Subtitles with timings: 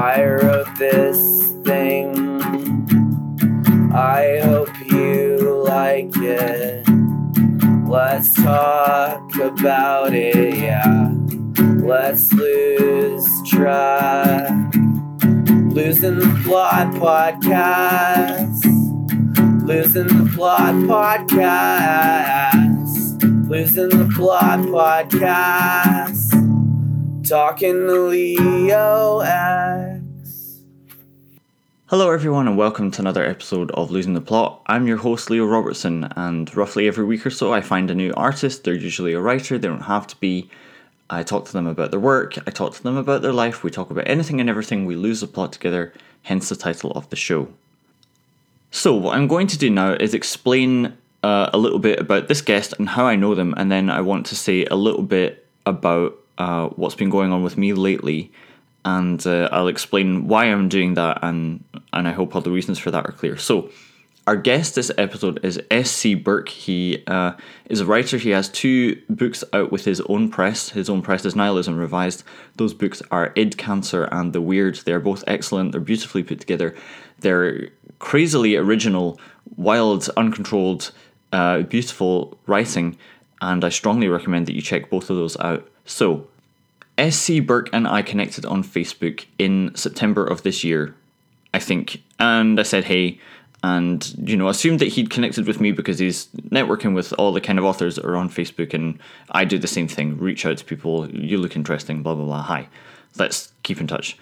[0.00, 1.18] I wrote this
[1.62, 2.40] thing.
[3.92, 6.88] I hope you like it.
[7.86, 11.12] Let's talk about it, yeah.
[11.84, 14.74] Let's lose track.
[15.68, 18.64] Losing the plot podcast.
[19.66, 22.20] Losing the plot podcast.
[23.50, 26.19] Losing the plot podcast.
[27.30, 30.62] Talking Leo X.
[31.86, 34.60] Hello, everyone, and welcome to another episode of Losing the Plot.
[34.66, 38.12] I'm your host, Leo Robertson, and roughly every week or so, I find a new
[38.16, 38.64] artist.
[38.64, 40.50] They're usually a writer, they don't have to be.
[41.08, 43.70] I talk to them about their work, I talk to them about their life, we
[43.70, 45.92] talk about anything and everything, we lose the plot together,
[46.24, 47.46] hence the title of the show.
[48.72, 52.42] So, what I'm going to do now is explain uh, a little bit about this
[52.42, 55.46] guest and how I know them, and then I want to say a little bit
[55.64, 58.32] about uh, what's been going on with me lately,
[58.86, 61.62] and uh, I'll explain why I'm doing that, and
[61.92, 63.36] and I hope all the reasons for that are clear.
[63.36, 63.70] So,
[64.26, 66.14] our guest this episode is S.C.
[66.14, 66.48] Burke.
[66.48, 67.32] He uh,
[67.66, 68.16] is a writer.
[68.16, 70.70] He has two books out with his own press.
[70.70, 72.24] His own press is Nihilism Revised.
[72.56, 74.76] Those books are Id Cancer and The Weird.
[74.76, 75.72] They're both excellent.
[75.72, 76.74] They're beautifully put together.
[77.18, 79.20] They're crazily original,
[79.56, 80.90] wild, uncontrolled,
[81.34, 82.96] uh, beautiful writing,
[83.42, 85.68] and I strongly recommend that you check both of those out.
[85.84, 86.28] So,
[87.00, 90.94] SC Burke and I connected on Facebook in September of this year,
[91.54, 93.18] I think, and I said hey,
[93.62, 97.40] and you know assumed that he'd connected with me because he's networking with all the
[97.40, 98.98] kind of authors that are on Facebook, and
[99.30, 101.10] I do the same thing: reach out to people.
[101.10, 102.42] You look interesting, blah blah blah.
[102.42, 102.68] Hi,
[103.18, 104.16] let's keep in touch.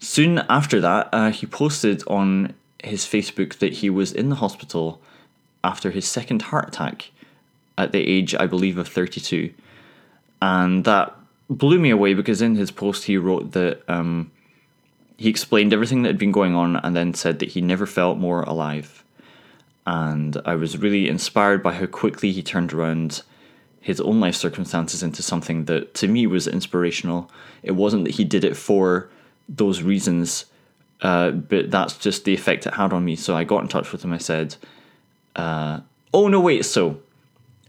[0.00, 5.00] Soon after that, uh, he posted on his Facebook that he was in the hospital
[5.62, 7.10] after his second heart attack
[7.78, 9.52] at the age, I believe, of 32.
[10.42, 11.16] And that
[11.48, 14.30] blew me away because in his post he wrote that um,
[15.16, 18.18] he explained everything that had been going on and then said that he never felt
[18.18, 19.04] more alive.
[19.86, 23.22] And I was really inspired by how quickly he turned around
[23.80, 27.30] his own life circumstances into something that to me was inspirational.
[27.62, 29.10] It wasn't that he did it for
[29.46, 30.46] those reasons,
[31.02, 33.14] uh, but that's just the effect it had on me.
[33.14, 34.14] So I got in touch with him.
[34.14, 34.56] I said,
[35.36, 35.80] uh,
[36.14, 36.98] "Oh no, wait." So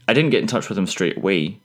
[0.08, 1.58] I didn't get in touch with him straight away,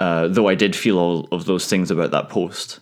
[0.00, 2.80] uh, though I did feel all of those things about that post.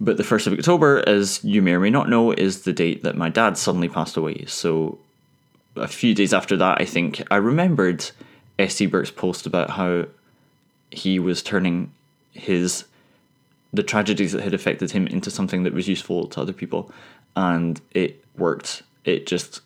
[0.00, 3.02] But the first of October, as you may or may not know, is the date
[3.02, 4.46] that my dad suddenly passed away.
[4.46, 4.98] So
[5.76, 8.10] a few days after that, I think I remembered
[8.58, 8.86] S.C.
[8.86, 10.06] Burke's post about how
[10.90, 11.92] he was turning
[12.32, 12.84] his
[13.72, 16.90] the tragedies that had affected him into something that was useful to other people,
[17.36, 18.82] and it worked.
[19.04, 19.60] It just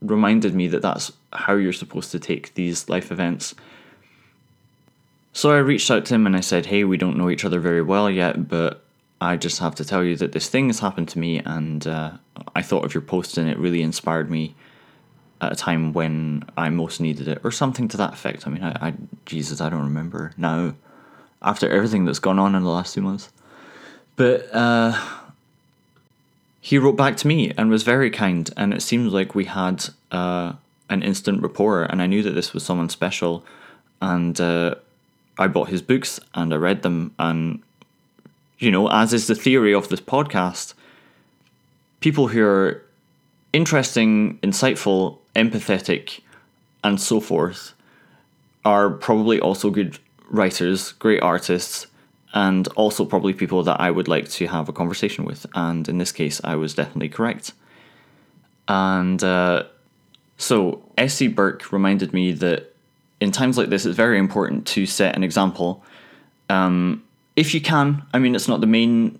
[0.00, 3.54] reminded me that that's how you're supposed to take these life events.
[5.36, 7.60] So I reached out to him and I said, "Hey, we don't know each other
[7.60, 8.82] very well yet, but
[9.20, 12.12] I just have to tell you that this thing has happened to me, and uh,
[12.54, 14.54] I thought of your post and it really inspired me."
[15.38, 18.46] At a time when I most needed it, or something to that effect.
[18.46, 18.94] I mean, I, I
[19.26, 20.74] Jesus, I don't remember now
[21.42, 23.28] after everything that's gone on in the last two months.
[24.16, 24.98] But uh,
[26.62, 29.90] he wrote back to me and was very kind, and it seemed like we had
[30.10, 30.54] uh,
[30.88, 33.44] an instant rapport, and I knew that this was someone special.
[34.00, 34.76] And uh,
[35.38, 37.62] I bought his books and I read them, and
[38.58, 40.74] you know, as is the theory of this podcast,
[42.00, 42.82] people who are
[43.52, 46.20] interesting, insightful, empathetic,
[46.82, 47.74] and so forth
[48.64, 49.98] are probably also good
[50.30, 51.86] writers, great artists,
[52.34, 55.46] and also probably people that I would like to have a conversation with.
[55.54, 57.52] And in this case, I was definitely correct.
[58.68, 59.64] And uh,
[60.36, 61.28] so, S.C.
[61.28, 62.74] Burke reminded me that
[63.20, 65.82] in times like this, it's very important to set an example.
[66.48, 67.02] Um,
[67.34, 69.18] if you can, I mean, it's not the main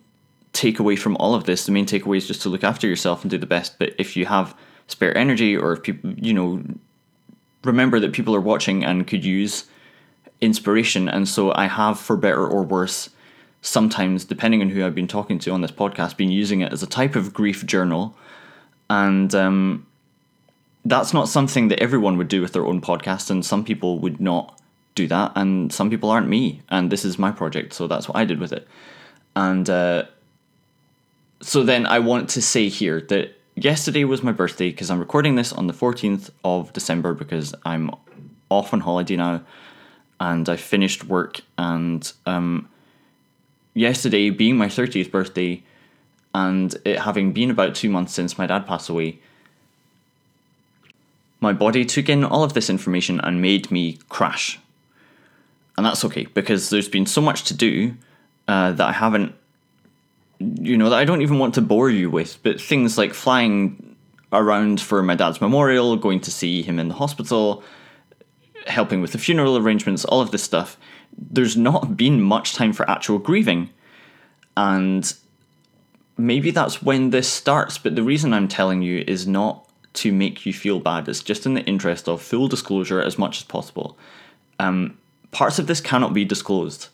[0.53, 1.67] takeaway from all of this.
[1.67, 3.79] The main takeaway is just to look after yourself and do the best.
[3.79, 6.63] But if you have spare energy, or if people, you know,
[7.65, 9.65] remember that people are watching and could use
[10.41, 11.09] inspiration.
[11.09, 13.11] And so I have, for better or worse,
[13.63, 16.83] sometimes, depending on who I've been talking to on this podcast, been using it as
[16.83, 18.17] a type of grief journal.
[18.89, 19.87] And um,
[20.89, 24.21] that's not something that everyone would do with their own podcast, and some people would
[24.21, 24.61] not
[24.95, 28.17] do that, and some people aren't me, and this is my project, so that's what
[28.17, 28.67] I did with it.
[29.35, 30.05] And uh,
[31.41, 35.35] so then I want to say here that yesterday was my birthday because I'm recording
[35.35, 37.91] this on the 14th of December because I'm
[38.49, 39.43] off on holiday now
[40.21, 41.41] and I finished work.
[41.59, 42.69] And um,
[43.75, 45.63] yesterday, being my 30th birthday,
[46.35, 49.19] and it having been about two months since my dad passed away,
[51.49, 54.59] my body took in all of this information and made me crash.
[55.77, 57.95] And that's okay because there's been so much to do
[58.49, 59.35] uh, that I haven't
[60.39, 63.97] you know, that I don't even want to bore you with, but things like flying
[64.33, 67.63] around for my dad's memorial, going to see him in the hospital,
[68.67, 70.77] helping with the funeral arrangements, all of this stuff,
[71.17, 73.71] there's not been much time for actual grieving.
[74.57, 75.11] And
[76.19, 79.66] maybe that's when this starts, but the reason I'm telling you is not
[79.97, 83.39] to make you feel bad, it's just in the interest of full disclosure as much
[83.39, 83.99] as possible.
[84.59, 84.99] Um,
[85.31, 86.89] parts of this cannot be disclosed.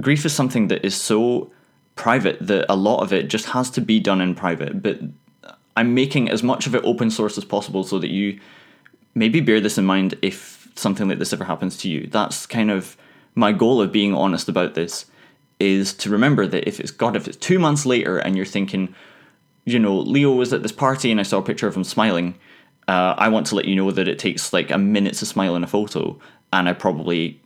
[0.00, 1.50] Grief is something that is so
[1.96, 4.98] private that a lot of it just has to be done in private, but
[5.76, 8.40] I'm making as much of it open source as possible so that you
[9.14, 12.06] maybe bear this in mind if something like this ever happens to you.
[12.06, 12.96] That's kind of
[13.34, 15.06] my goal of being honest about this
[15.60, 18.94] is to remember that if it's God, if it's two months later and you're thinking,
[19.64, 22.34] you know, Leo was at this party and I saw a picture of him smiling,
[22.88, 25.54] uh, I want to let you know that it takes like a minute to smile
[25.54, 26.18] in a photo,
[26.52, 27.40] and I probably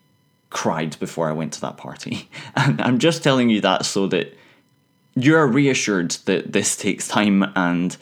[0.51, 2.29] cried before I went to that party.
[2.57, 4.35] And I'm just telling you that so that
[5.15, 7.97] you're reassured that this takes time and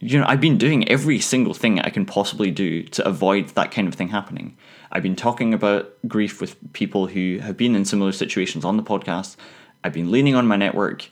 [0.00, 3.70] you know, I've been doing every single thing I can possibly do to avoid that
[3.70, 4.54] kind of thing happening.
[4.92, 8.82] I've been talking about grief with people who have been in similar situations on the
[8.82, 9.36] podcast.
[9.82, 11.08] I've been leaning on my network,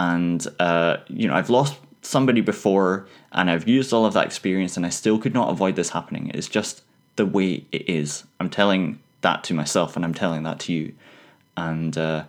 [0.00, 4.78] and uh, you know, I've lost somebody before, and I've used all of that experience,
[4.78, 6.30] and I still could not avoid this happening.
[6.32, 6.82] It's just
[7.16, 8.24] the way it is.
[8.40, 10.94] I'm telling that to myself, and I'm telling that to you,
[11.54, 12.24] and uh,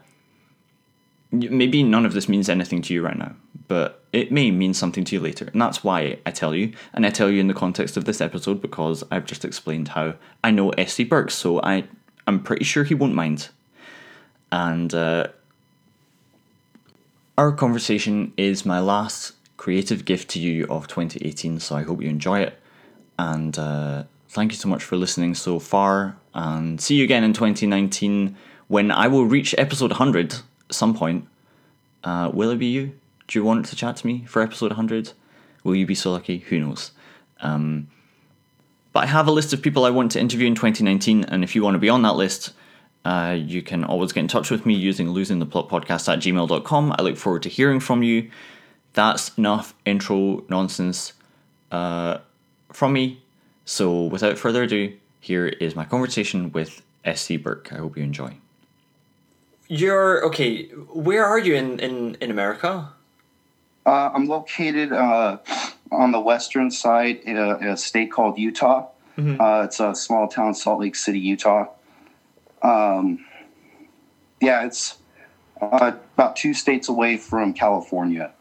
[1.31, 3.35] maybe none of this means anything to you right now,
[3.69, 5.45] but it may mean something to you later.
[5.45, 6.73] And that's why I tell you.
[6.93, 10.15] And I tell you in the context of this episode because I've just explained how
[10.43, 11.05] I know S.C.
[11.05, 11.85] Burke, so I,
[12.27, 13.47] I'm pretty sure he won't mind.
[14.51, 15.27] And uh,
[17.37, 22.09] our conversation is my last creative gift to you of 2018, so I hope you
[22.09, 22.59] enjoy it.
[23.17, 26.17] And uh, thank you so much for listening so far.
[26.33, 28.35] And see you again in 2019
[28.67, 31.27] when I will reach episode 100 at some point.
[32.03, 32.93] Uh, will it be you?
[33.27, 35.13] Do you want to chat to me for episode 100?
[35.63, 36.39] Will you be so lucky?
[36.39, 36.91] Who knows?
[37.41, 37.87] Um,
[38.93, 41.55] but I have a list of people I want to interview in 2019, and if
[41.55, 42.53] you want to be on that list,
[43.03, 46.95] uh, you can always get in touch with me using losingtheplotpodcast at gmail.com.
[46.97, 48.29] I look forward to hearing from you.
[48.93, 51.13] That's enough intro nonsense
[51.71, 52.19] uh,
[52.71, 53.21] from me.
[53.65, 57.37] So without further ado, here is my conversation with S.C.
[57.37, 57.71] Burke.
[57.71, 58.35] I hope you enjoy.
[59.67, 60.65] You're okay.
[60.93, 62.89] Where are you in in in America?
[63.85, 65.37] Uh, I'm located uh,
[65.91, 68.87] on the western side in a, in a state called Utah.
[69.17, 69.41] Mm-hmm.
[69.41, 71.67] Uh, it's a small town, Salt Lake City, Utah.
[72.61, 73.25] Um,
[74.39, 74.97] yeah, it's
[75.61, 78.33] uh, about two states away from California,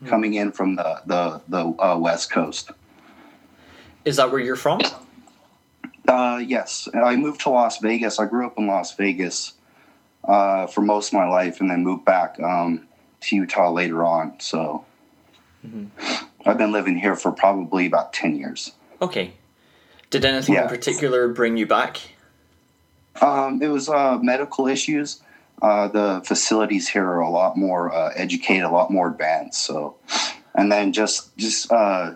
[0.00, 0.08] Hmm.
[0.08, 2.70] coming in from the the the uh, west coast.
[4.04, 4.80] Is that where you're from?
[6.06, 8.20] Uh, yes, I moved to Las Vegas.
[8.20, 9.54] I grew up in Las Vegas
[10.24, 12.86] uh, for most of my life, and then moved back um,
[13.22, 14.38] to Utah later on.
[14.38, 14.84] So
[16.44, 18.72] I've been living here for probably about ten years.
[19.00, 19.32] Okay.
[20.10, 22.00] Did anything in particular bring you back?
[23.22, 25.22] Um, it was uh, medical issues.
[25.62, 29.64] Uh, the facilities here are a lot more uh, educated, a lot more advanced.
[29.64, 29.96] So,
[30.54, 32.14] and then just just uh,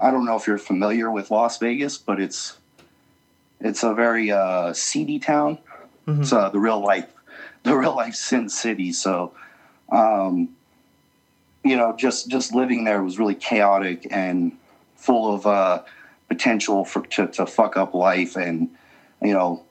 [0.00, 2.58] I don't know if you're familiar with Las Vegas, but it's
[3.60, 5.58] it's a very uh, seedy town.
[6.20, 7.10] It's uh, the real life,
[7.62, 8.92] the real life Sin City.
[8.92, 9.32] So,
[9.90, 10.50] um,
[11.64, 14.52] you know, just just living there was really chaotic and
[14.96, 15.82] full of uh,
[16.28, 18.68] potential for to, to fuck up life and
[19.22, 19.63] you know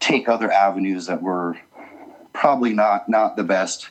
[0.00, 1.56] take other avenues that were
[2.32, 3.90] probably not not the best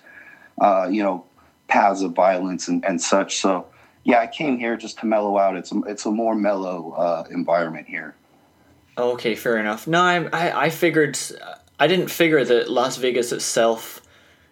[0.59, 1.25] uh, you know
[1.67, 3.67] paths of violence and, and such so
[4.03, 7.23] yeah i came here just to mellow out it's a, it's a more mellow uh,
[7.29, 8.15] environment here
[8.99, 9.87] Okay, fair enough.
[9.87, 11.17] No, I, I, I figured,
[11.79, 14.01] I didn't figure that Las Vegas itself,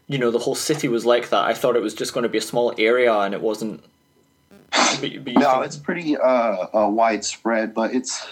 [0.08, 1.44] you know, the whole city was like that.
[1.44, 3.84] I thought it was just going to be a small area and it wasn't.
[4.72, 8.28] But, but no think- it's pretty uh, uh, widespread but it's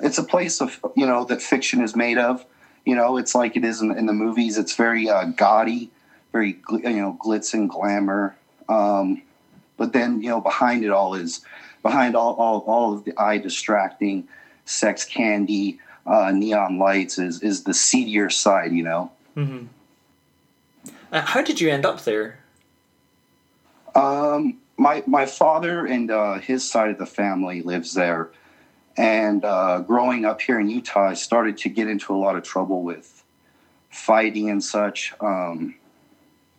[0.00, 2.44] it's a place of you know that fiction is made of.
[2.84, 4.58] You know it's like it is in, in the movies.
[4.58, 5.90] It's very uh, gaudy
[6.32, 8.36] very you know glitz and glamour.
[8.68, 9.22] Um,
[9.76, 11.44] but then you know behind it all is
[11.82, 14.28] behind all, all, all of the eye distracting
[14.64, 19.10] sex candy uh, neon lights is is the seedier side you know?
[21.10, 22.38] Uh, how did you end up there?
[23.94, 28.30] Um, my my father and uh, his side of the family lives there,
[28.98, 32.42] and uh, growing up here in Utah, I started to get into a lot of
[32.42, 33.22] trouble with
[33.90, 35.14] fighting and such.
[35.20, 35.76] Um,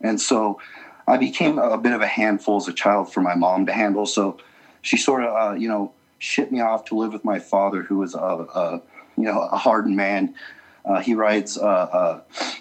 [0.00, 0.58] and so
[1.06, 4.06] I became a bit of a handful as a child for my mom to handle.
[4.06, 4.38] So
[4.80, 7.98] she sort of, uh, you know, shipped me off to live with my father, who
[7.98, 8.82] was a, a
[9.18, 10.34] you know a hardened man.
[10.82, 12.20] Uh, he rides, uh, uh,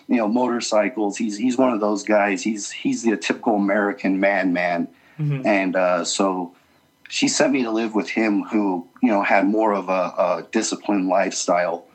[0.09, 1.15] you know, motorcycles.
[1.15, 2.43] He's he's one of those guys.
[2.43, 4.89] He's he's the typical American man, man.
[5.17, 5.45] Mhm.
[5.45, 6.53] And uh, so
[7.09, 10.47] she sent me to live with him, who you know had more of a, a
[10.51, 11.85] disciplined lifestyle,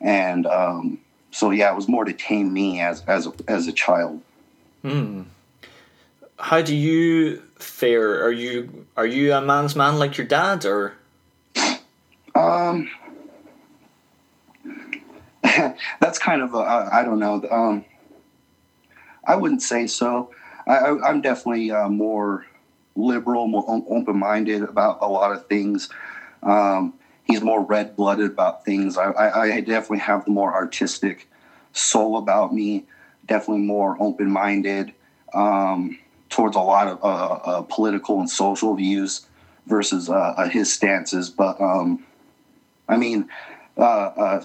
[0.00, 0.98] and um,
[1.30, 4.22] so yeah, it was more to tame me as as a, as a child.
[4.80, 5.22] Hmm.
[6.38, 8.24] How do you fare?
[8.24, 10.94] Are you are you a man's man like your dad, or
[12.34, 12.88] Um,
[16.00, 17.44] that's kind of a, I, I don't know.
[17.50, 17.84] Um,
[19.24, 20.30] I wouldn't say so.
[20.66, 22.46] I, I, I'm definitely uh, more
[22.94, 25.88] liberal, more open minded about a lot of things.
[26.42, 26.94] Um,
[27.24, 28.96] he's more red blooded about things.
[28.96, 31.28] I, I, I definitely have the more artistic
[31.72, 32.84] soul about me.
[33.26, 34.92] Definitely more open minded
[35.32, 39.26] um, towards a lot of uh, uh, political and social views
[39.66, 41.30] versus uh, uh, his stances.
[41.30, 42.04] But um,
[42.88, 43.28] I mean,
[43.78, 44.44] uh, uh,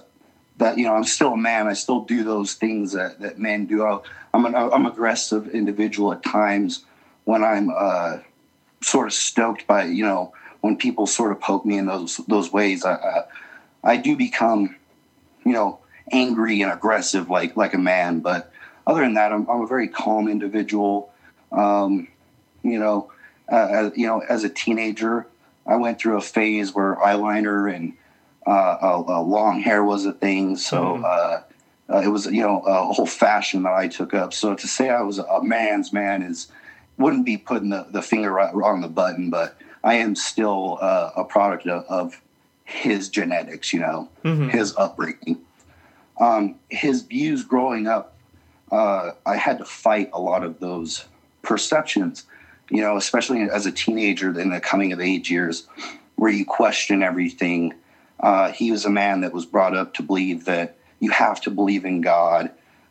[0.57, 1.67] that you know, I'm still a man.
[1.67, 3.83] I still do those things that, that men do.
[3.83, 6.85] I'll- I'm an I'm aggressive individual at times
[7.23, 7.71] when I'm
[8.81, 12.51] sort of stoked by you know when people sort of poke me in those those
[12.51, 12.85] ways.
[12.85, 13.23] I I,
[13.83, 14.75] I do become
[15.45, 15.79] you know
[16.11, 18.19] angry and aggressive like like a man.
[18.19, 18.51] But
[18.85, 21.11] other than that, I'm I'm a very calm individual.
[21.51, 22.07] Um,
[22.63, 23.11] you know,
[23.51, 25.27] uh, as, you know, as a teenager,
[25.65, 27.93] I went through a phase where eyeliner and
[28.45, 30.57] uh, long hair was a thing.
[30.57, 31.03] So Mhm.
[31.03, 31.41] uh,
[31.89, 34.33] uh, it was, you know, a whole fashion that I took up.
[34.33, 36.47] So to say I was a man's man is
[36.97, 41.11] wouldn't be putting the, the finger right on the button, but I am still uh,
[41.15, 42.21] a product of, of
[42.65, 44.49] his genetics, you know, Mhm.
[44.49, 45.37] his upbringing.
[46.19, 48.15] Um, his views growing up,
[48.71, 51.05] uh, I had to fight a lot of those
[51.43, 52.25] perceptions,
[52.69, 55.67] you know, especially as a teenager in the coming of age years
[56.15, 57.73] where you question everything.
[58.19, 61.51] Uh, he was a man that was brought up to believe that you have to
[61.51, 62.49] believe in God.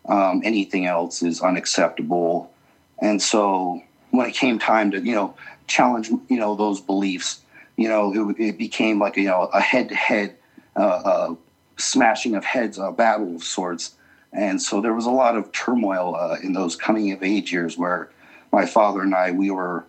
[0.09, 2.53] Um, anything else is unacceptable.
[3.01, 3.83] And so
[4.17, 5.35] when it came time to, you know,
[5.67, 7.41] challenge, you know, those beliefs,
[7.77, 10.37] you know, it, it became like, you know, a head to head
[11.77, 13.95] smashing of heads, a battle of sorts.
[14.33, 17.79] And so there was a lot of turmoil uh, in those coming of age years
[17.79, 18.11] where
[18.53, 19.85] my father and I, we were,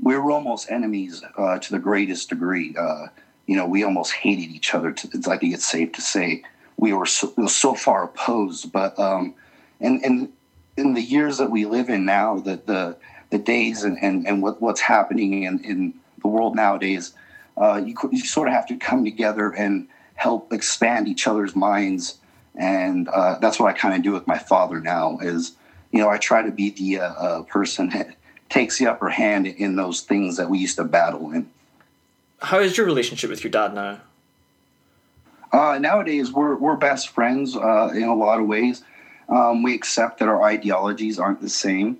[0.00, 2.74] we were almost enemies uh, to the greatest degree.
[2.78, 3.06] Uh,
[3.46, 4.92] you know, we almost hated each other.
[4.92, 6.42] To, it's, I think it's safe to say
[6.76, 8.72] we were so, we were so far opposed.
[8.72, 9.34] But um,
[9.80, 10.32] and and
[10.76, 12.96] in the years that we live in now, the the,
[13.30, 17.14] the days and, and, and what, what's happening in, in the world nowadays,
[17.56, 22.18] uh, you, you sort of have to come together and help expand each other's minds.
[22.54, 25.18] And uh, that's what I kind of do with my father now.
[25.18, 25.52] Is
[25.92, 28.16] you know I try to be the uh, uh, person that
[28.48, 31.50] takes the upper hand in those things that we used to battle in.
[32.40, 34.00] how is your relationship with your dad now?
[35.52, 38.82] Uh, nowadays, we're we're best friends uh, in a lot of ways.
[39.28, 41.98] Um, we accept that our ideologies aren't the same,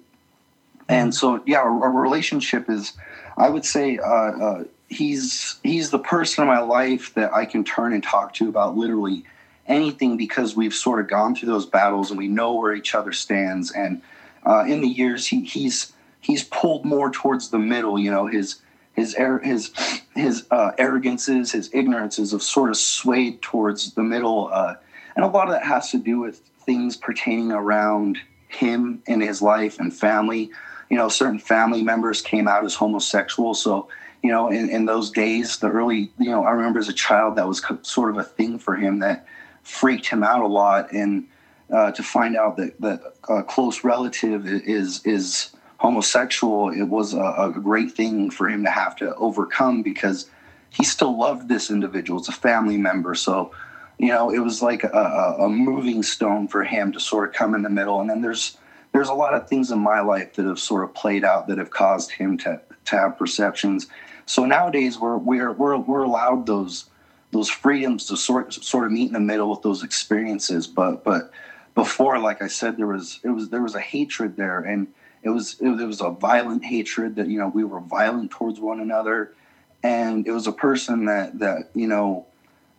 [0.88, 2.92] and so yeah, our, our relationship is.
[3.38, 7.64] I would say uh, uh, he's he's the person in my life that I can
[7.64, 9.24] turn and talk to about literally
[9.68, 13.12] anything because we've sort of gone through those battles and we know where each other
[13.12, 13.72] stands.
[13.72, 14.02] And
[14.44, 17.98] uh, in the years, he, he's he's pulled more towards the middle.
[17.98, 18.56] You know, his
[18.94, 19.72] his his
[20.14, 24.74] his uh, arrogances, his ignorances have sort of swayed towards the middle, uh,
[25.14, 29.42] and a lot of that has to do with things pertaining around him and his
[29.42, 30.50] life and family.
[30.90, 33.88] You know, certain family members came out as homosexual, so
[34.22, 37.36] you know, in, in those days, the early, you know, I remember as a child
[37.36, 39.26] that was sort of a thing for him that
[39.62, 41.28] freaked him out a lot, and
[41.72, 47.34] uh, to find out that that a close relative is is homosexual, it was a,
[47.38, 50.30] a great thing for him to have to overcome because
[50.70, 52.18] he still loved this individual.
[52.18, 53.52] It's a family member, so
[53.98, 57.34] you know it was like a, a, a moving stone for him to sort of
[57.34, 58.00] come in the middle.
[58.00, 58.56] And then there's
[58.96, 61.58] there's a lot of things in my life that have sort of played out that
[61.58, 63.88] have caused him to to have perceptions.
[64.24, 66.86] So nowadays we're we're we're, we're allowed those
[67.30, 70.66] those freedoms to sort sort of meet in the middle with those experiences.
[70.66, 71.30] But but
[71.74, 74.86] before, like I said, there was it was there was a hatred there, and
[75.22, 78.80] it was it, was- a violent hatred that you know we were violent towards one
[78.80, 79.34] another,
[79.82, 82.26] and it was a person that that you know.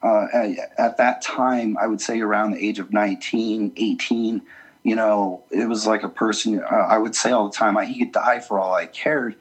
[0.04, 4.44] Uh, at, at that time, I would say around the age of 19, 18,
[4.88, 8.00] you know, it was like a person, uh, I would say all the time, he
[8.00, 9.36] could die for all I cared.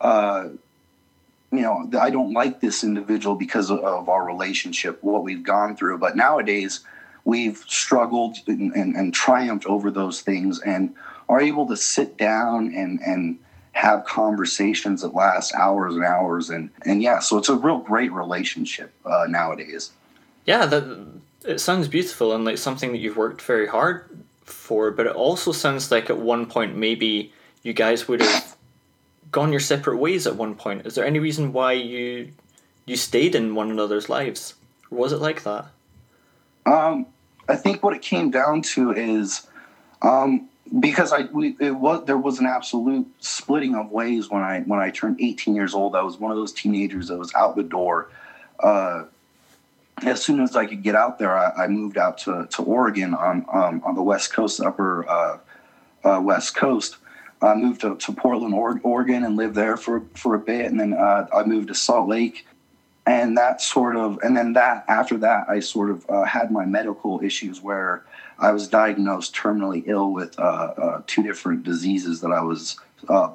[0.00, 0.48] Uh,
[1.52, 5.76] you know, I don't like this individual because of, of our relationship, what we've gone
[5.76, 5.98] through.
[5.98, 6.80] But nowadays,
[7.24, 10.92] we've struggled and, and, and triumphed over those things and
[11.28, 13.38] are able to sit down and, and
[13.70, 16.50] have conversations that last hours and hours.
[16.50, 19.92] And, and yeah, so it's a real great relationship uh, nowadays.
[20.46, 21.06] Yeah, that
[21.44, 25.52] it sounds beautiful and like something that you've worked very hard for, but it also
[25.52, 28.56] sounds like at one point maybe you guys would have
[29.30, 30.86] gone your separate ways at one point.
[30.86, 32.32] Is there any reason why you
[32.86, 34.54] you stayed in one another's lives?
[34.90, 35.66] Or was it like that?
[36.66, 37.06] Um,
[37.48, 39.46] I think what it came down to is
[40.02, 44.60] um, because I we, it was there was an absolute splitting of ways when I
[44.60, 45.96] when I turned 18 years old.
[45.96, 48.10] I was one of those teenagers that was out the door.
[48.58, 49.04] Uh,
[50.02, 53.14] as soon as I could get out there, I, I moved out to, to Oregon
[53.14, 55.38] on um, on the west coast, upper uh,
[56.04, 56.96] uh, west coast.
[57.42, 60.92] I moved to, to Portland, Oregon, and lived there for for a bit, and then
[60.92, 62.46] uh, I moved to Salt Lake,
[63.06, 66.66] and that sort of, and then that after that, I sort of uh, had my
[66.66, 68.04] medical issues where
[68.38, 72.78] I was diagnosed terminally ill with uh, uh, two different diseases that I was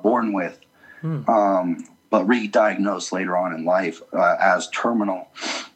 [0.01, 0.59] born with.
[1.01, 1.29] Hmm.
[1.29, 5.27] Um, but re-diagnosed later on in life uh, as terminal.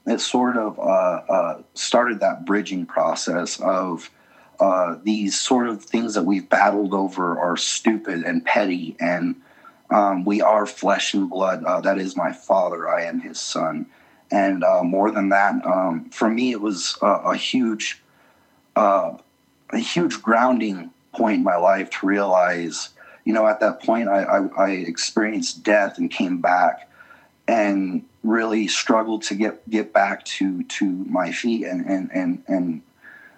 [0.06, 4.10] It sort of uh, uh, started that bridging process of
[4.58, 9.36] uh, these sort of things that we've battled over are stupid and petty, and
[9.90, 11.66] um, we are flesh and blood.
[11.66, 12.88] Uh, that is my father.
[12.88, 13.86] I am his son.
[14.32, 18.02] And uh, more than that, um, for me, it was a huge,
[18.78, 19.18] a
[19.74, 22.92] huge grounding point in my life to realize
[23.26, 26.90] you know, at that point, I, I, I experienced death and came back
[27.48, 32.82] and really struggled to get get back to to my feet and and and and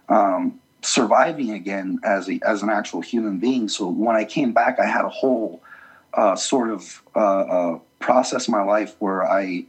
[0.10, 3.70] um, surviving again as a as an actual human being.
[3.70, 5.62] So when I came back, I had a whole
[6.14, 9.66] uh, sort of uh, uh, process in my life where I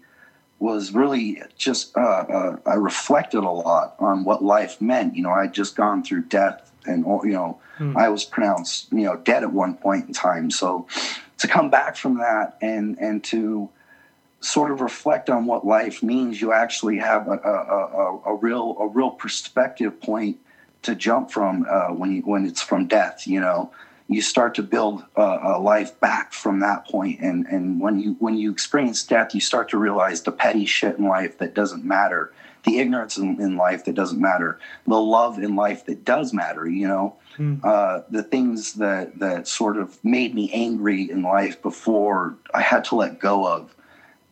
[0.59, 5.15] was really just uh, uh, I reflected a lot on what life meant.
[5.15, 7.97] You know, I'd just gone through death and you know mm.
[7.97, 10.51] I was pronounced you know dead at one point in time.
[10.51, 10.87] So
[11.39, 13.69] to come back from that and and to
[14.41, 18.77] sort of reflect on what life means, you actually have a, a, a, a real
[18.79, 20.39] a real perspective point
[20.83, 23.27] to jump from uh, when you, when it's from death.
[23.27, 23.73] You know,
[24.09, 28.17] you start to build a, a, life back from that point, and and when you
[28.19, 31.85] when you experience death, you start to realize the petty shit in life that doesn't
[31.85, 32.33] matter
[32.65, 36.69] the ignorance in, in, life that doesn't matter, the love in life that does matter.
[36.69, 37.65] You know, mm.
[37.65, 42.85] uh, the things that that sort of made me angry in life before I had
[42.85, 43.75] to let go of,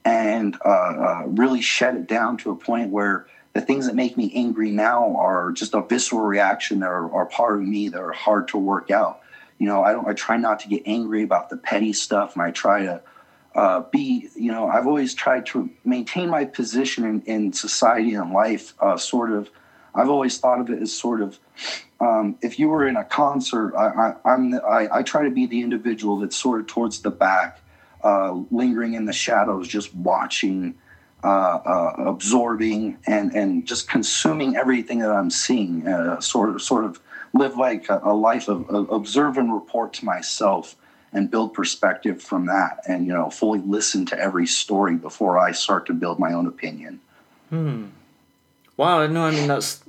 [0.05, 4.17] and uh, uh, really shed it down to a point where the things that make
[4.17, 8.01] me angry now are just a visceral reaction that are, are part of me that
[8.01, 9.21] are hard to work out.
[9.59, 10.09] You know, I don't.
[10.09, 13.03] I try not to get angry about the petty stuff, and I try to
[13.55, 18.33] uh, be, you know, I've always tried to maintain my position in, in society and
[18.33, 18.75] life.
[18.81, 19.51] Uh, sort of,
[19.95, 21.39] I've always thought of it as sort of,
[22.01, 25.47] um, if you were in a concert, I, I, am I, I, try to be
[25.47, 27.61] the individual that's sort of towards the back,
[28.05, 30.75] uh, lingering in the shadows, just watching,
[31.23, 35.87] uh, uh, absorbing, and and just consuming everything that I'm seeing.
[35.87, 36.99] Uh, sort of, sort of
[37.35, 40.77] live like a, a life of, of observe and report to myself
[41.13, 45.53] and build perspective from that and you know fully listen to every story before i
[45.53, 47.01] start to build my own opinion.
[47.49, 47.87] Hmm.
[48.77, 49.83] Wow no i mean that's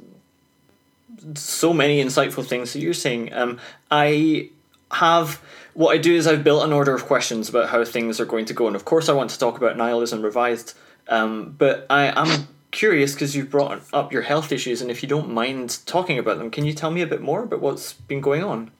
[1.35, 3.33] so many insightful things that you're saying.
[3.33, 4.49] Um i
[4.91, 5.41] have
[5.73, 8.45] what i do is i've built an order of questions about how things are going
[8.45, 10.73] to go and of course i want to talk about nihilism revised.
[11.07, 15.09] Um but i am curious because you've brought up your health issues and if you
[15.09, 18.21] don't mind talking about them can you tell me a bit more about what's been
[18.21, 18.71] going on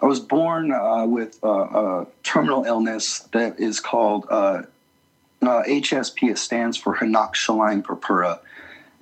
[0.00, 4.62] I was born uh, with a, a, terminal illness that is called uh,
[5.42, 6.30] uh, HSP.
[6.30, 8.40] It stands for Henoch-Schönlein purpura,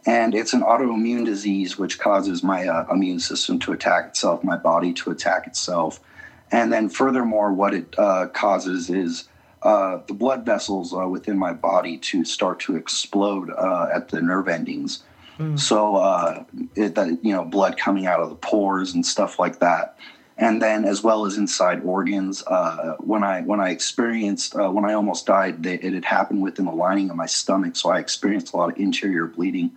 [0.07, 4.57] and it's an autoimmune disease which causes my uh, immune system to attack itself, my
[4.57, 6.01] body to attack itself,
[6.51, 9.29] and then furthermore, what it uh, causes is
[9.63, 15.03] uh, the blood vessels within my body to start to explode at the nerve endings.
[15.39, 15.59] Mm.
[15.59, 19.99] So, it, that you know, blood coming out of the pores and stuff like that
[20.39, 22.43] and then as well as inside organs.
[22.47, 26.67] Uh, when I when I experienced uh, when I almost died, it had happened within
[26.67, 29.73] the lining of my stomach, so I experienced a lot of interior bleeding.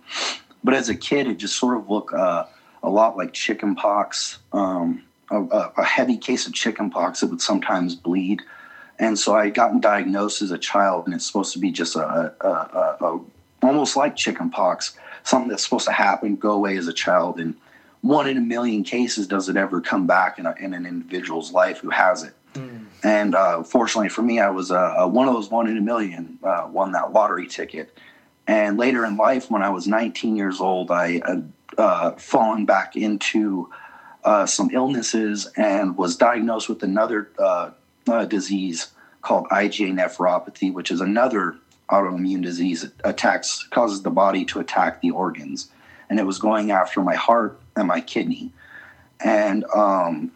[0.62, 2.44] But as a kid, it just sort of looked uh,
[2.82, 7.40] a lot like chicken pox, um, a, a, heavy case of chicken pox that would
[7.40, 8.42] sometimes bleed.
[8.98, 11.96] And so I had gotten diagnosed as a child, and it's supposed to be just
[11.96, 12.48] a, a,
[13.00, 13.20] a
[13.62, 17.54] almost like chicken pox, something that's supposed to happen, go away as a child, and
[18.02, 21.52] one in a million cases does it ever come back in, a, in an individual's
[21.52, 22.34] life who has it.
[22.54, 22.86] Mm.
[23.02, 26.38] And uh, fortunately for me, I was uh, one of those one in a million,
[26.42, 27.96] uh, won that lottery ticket.
[28.46, 32.96] And later in life, when I was 19 years old, I had uh, fallen back
[32.96, 33.70] into
[34.24, 37.70] uh, some illnesses and was diagnosed with another uh,
[38.26, 38.88] disease
[39.22, 41.56] called IgA nephropathy, which is another
[41.88, 42.84] autoimmune disease.
[42.84, 45.70] It attacks, causes the body to attack the organs
[46.10, 48.52] and it was going after my heart and my kidney.
[49.20, 50.32] And um,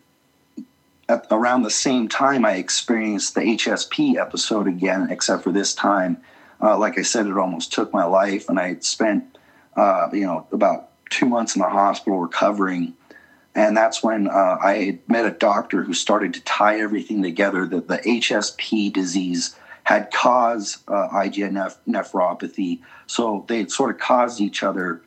[1.09, 6.19] at, around the same time, I experienced the HSP episode again, except for this time,
[6.63, 9.37] uh, like I said, it almost took my life, and I spent,
[9.77, 12.95] uh, you know, about two months in the hospital recovering.
[13.55, 17.89] And that's when uh, I met a doctor who started to tie everything together that
[17.89, 22.81] the HSP disease had caused uh, nephropathy.
[23.07, 25.03] So they sort of caused each other.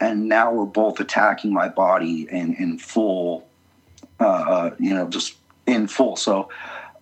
[0.00, 3.48] And now we're both attacking my body in, in full,
[4.20, 6.16] uh, uh you know, just in full.
[6.16, 6.48] So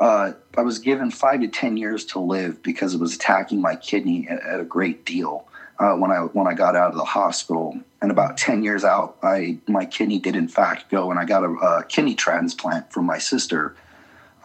[0.00, 3.76] uh, I was given five to 10 years to live because it was attacking my
[3.76, 5.46] kidney at, at a great deal
[5.78, 7.78] uh, when I when I got out of the hospital.
[8.02, 11.44] And about ten years out, I my kidney did in fact go, and I got
[11.44, 13.74] a, a kidney transplant from my sister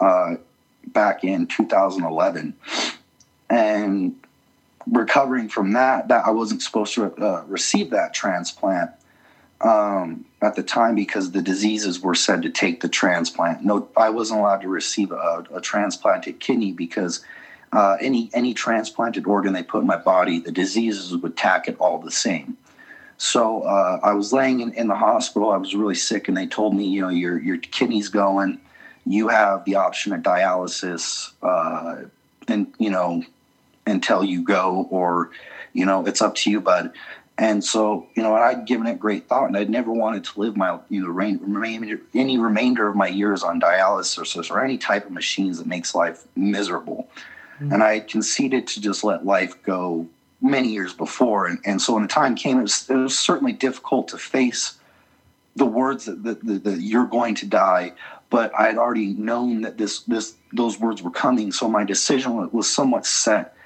[0.00, 0.36] uh,
[0.86, 2.54] back in 2011.
[3.50, 4.16] And
[4.90, 8.90] recovering from that, that I wasn't supposed to uh, receive that transplant
[9.60, 13.64] um, at the time because the diseases were said to take the transplant.
[13.64, 17.24] No, I wasn't allowed to receive a, a transplanted kidney because
[17.72, 21.76] uh, any any transplanted organ they put in my body, the diseases would attack it
[21.78, 22.56] all the same.
[23.16, 25.50] So uh, I was laying in, in the hospital.
[25.50, 28.60] I was really sick, and they told me, you know, your your kidney's going.
[29.06, 32.08] You have the option of dialysis, uh,
[32.48, 33.22] and you know,
[33.86, 35.30] until you go, or
[35.72, 36.92] you know, it's up to you, bud.
[37.38, 40.56] And so, you know, I'd given it great thought, and I'd never wanted to live
[40.56, 45.12] my, you know, remain, any remainder of my years on dialysis or any type of
[45.12, 47.08] machines that makes life miserable.
[47.54, 47.72] Mm-hmm.
[47.72, 50.06] And I conceded to just let life go
[50.42, 51.46] many years before.
[51.46, 54.78] And, and so when the time came, it was, it was certainly difficult to face
[55.56, 57.92] the words that, that, that, that you're going to die.
[58.28, 61.50] But I had already known that this, this, those words were coming.
[61.50, 63.56] So my decision was somewhat set.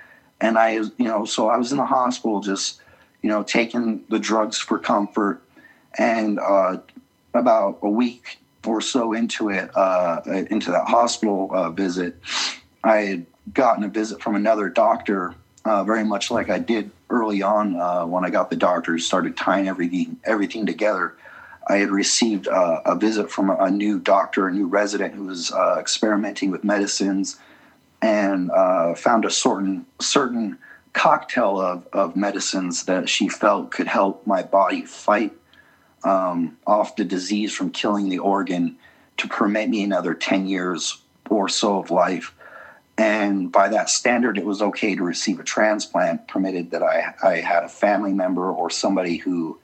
[0.41, 2.81] And I, you know, so I was in the hospital just,
[3.23, 5.43] you know, taking the drugs for comfort.
[5.99, 6.79] And uh,
[7.35, 10.21] about a week or so into it, uh,
[10.51, 12.17] into that hospital uh, visit,
[12.83, 17.43] I had gotten a visit from another doctor, uh, very much like I did early
[17.43, 21.15] on uh, when I got the doctor, started tying everything everything together.
[21.69, 25.53] I had received uh, a visit from a, new doctor, a new resident who was
[25.77, 27.39] experimenting with medicines,
[28.03, 30.59] and uh, found a certain certain
[30.93, 35.33] cocktail of, of medicines that she felt could help my body fight
[36.05, 38.77] um, off the disease from killing the organ
[39.19, 42.35] to permit me another 10 years or so of life.
[42.99, 47.41] And by that standard, it was okay to receive a transplant, permitted that I, I
[47.41, 49.59] had a family member or somebody who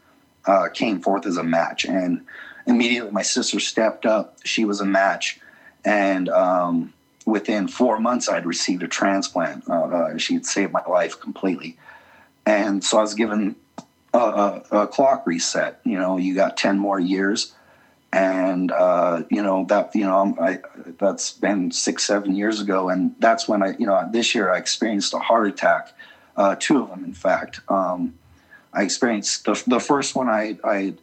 [0.44, 1.86] uh, came forth as a match.
[1.86, 2.26] And
[2.66, 4.38] immediately my sister stepped up.
[4.44, 5.40] She was a match.
[5.84, 6.92] And um,
[7.26, 9.68] within four months, I'd received a transplant.
[9.68, 11.76] Uh, uh, she had saved my life completely.
[12.46, 13.56] And so I was given
[14.12, 15.80] a, a, a clock reset.
[15.84, 17.52] You know, you got 10 more years
[18.12, 20.60] and uh, you know that you know I,
[20.98, 24.58] that's been six seven years ago and that's when i you know this year i
[24.58, 25.92] experienced a heart attack
[26.36, 28.14] uh, two of them in fact um,
[28.72, 30.94] i experienced the, the first one i i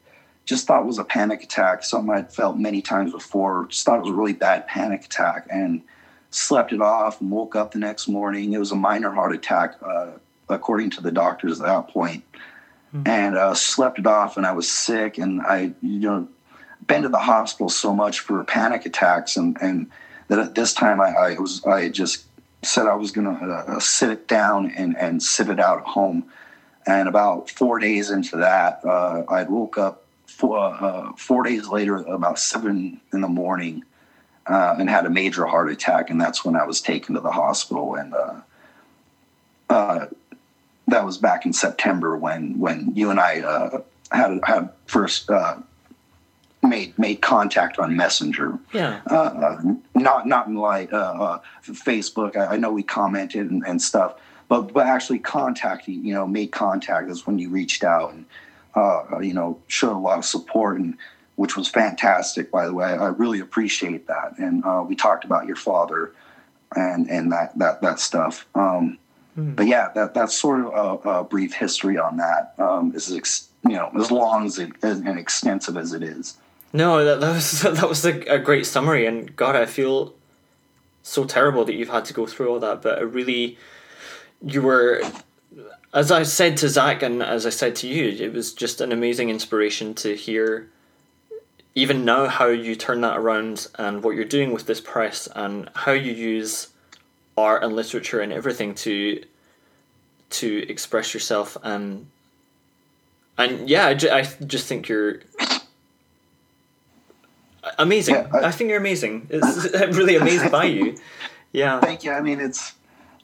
[0.45, 4.01] just thought was a panic attack something i'd felt many times before just thought it
[4.01, 5.81] was a really bad panic attack and
[6.31, 9.75] slept it off and woke up the next morning it was a minor heart attack
[9.81, 10.11] uh,
[10.49, 12.23] according to the doctors at that point
[12.93, 13.07] mm-hmm.
[13.07, 16.27] and uh, slept it off and i was sick and i you know
[16.89, 19.89] been to the hospital so much for panic attacks, and and
[20.27, 22.25] that at this time I, I was I just
[22.63, 25.85] said I was going to uh, sit it down and and sit it out at
[25.85, 26.25] home.
[26.85, 31.97] And about four days into that, uh, I woke up four, uh, four days later,
[31.97, 33.83] about seven in the morning,
[34.49, 36.09] uh, and had a major heart attack.
[36.09, 37.95] And that's when I was taken to the hospital.
[37.95, 38.35] And uh,
[39.69, 40.07] uh,
[40.87, 43.81] that was back in September when when you and I
[44.11, 45.29] had had first
[46.61, 48.57] made made contact on Messenger.
[48.73, 49.01] Yeah.
[49.09, 49.61] Uh, uh,
[49.95, 52.35] not not in like uh, uh, Facebook.
[52.35, 54.15] I, I, know we commented and, and, stuff,
[54.47, 58.25] but but actually contacting, you know, made contact is when you reached out and
[58.75, 60.97] uh, you know showed a lot of support and
[61.39, 62.51] which was fantastic.
[62.51, 64.37] By the way, I really appreciate that.
[64.37, 66.11] And uh, we talked about your father
[66.75, 68.45] and and that that that stuff.
[68.55, 68.97] Um,
[69.37, 69.55] mm.
[69.55, 72.55] But yeah, that that's sort of a, a brief history on that.
[72.57, 76.35] Um, is ex- you know as long as it as, and extensive as it is.
[76.73, 80.13] No, that, that was that was a, a great summary, and God, I feel
[81.03, 82.81] so terrible that you've had to go through all that.
[82.81, 83.57] But it really,
[84.45, 85.01] you were,
[85.93, 88.91] as I said to Zach, and as I said to you, it was just an
[88.91, 90.69] amazing inspiration to hear.
[91.79, 95.69] Even now, how you turn that around and what you're doing with this press, and
[95.73, 96.67] how you use
[97.37, 99.23] art and literature and everything to
[100.31, 102.05] to express yourself and
[103.37, 105.21] and yeah, I, ju- I just think you're
[107.77, 108.15] amazing.
[108.15, 109.27] Yeah, I- I, think you're amazing.
[109.29, 110.97] It's I'm really amazed by you.
[111.53, 111.79] Yeah.
[111.79, 112.11] Thank you.
[112.11, 112.73] I mean, it's.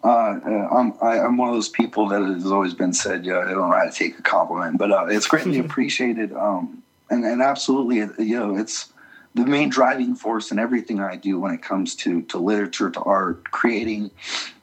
[0.04, 3.40] Uh, uh, I'm I, I'm one of those people that has always been said, yeah,
[3.40, 6.32] I don't know how to take a compliment, but uh, it's greatly appreciated.
[6.32, 8.92] Um, and and absolutely, you know, it's
[9.34, 13.02] the main driving force in everything I do when it comes to to literature, to
[13.02, 14.12] art, creating,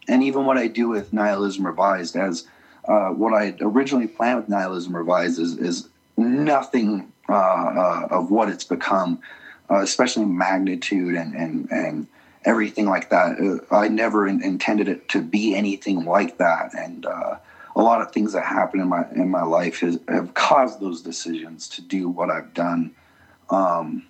[0.08, 2.16] and even what I do with Nihilism Revised.
[2.16, 2.46] As
[2.86, 8.48] uh, what I originally planned with Nihilism Revised is is nothing uh, uh, of what
[8.48, 9.20] it's become,
[9.70, 12.06] uh, especially magnitude and and and
[12.44, 13.38] everything like that.
[13.38, 17.36] Uh, I never in, intended it to be anything like that, and uh,
[17.74, 21.02] a lot of things that happen in my in my life has, have caused those
[21.02, 22.94] decisions to do what I've done,
[23.50, 24.04] um,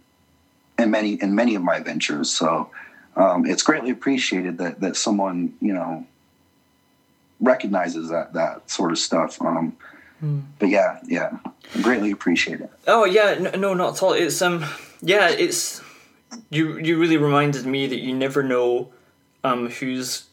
[0.78, 2.30] in many in many of my ventures.
[2.30, 2.70] So
[3.16, 6.06] um, it's greatly appreciated that that someone you know
[7.40, 9.40] recognizes that that sort of stuff.
[9.40, 9.76] Um,
[10.58, 11.38] But yeah, yeah,
[11.74, 12.70] I greatly appreciate it.
[12.86, 14.12] Oh yeah, no, no, not at all.
[14.12, 14.64] It's um,
[15.00, 15.82] yeah, it's
[16.50, 16.78] you.
[16.78, 18.92] You really reminded me that you never know,
[19.42, 20.26] um, who's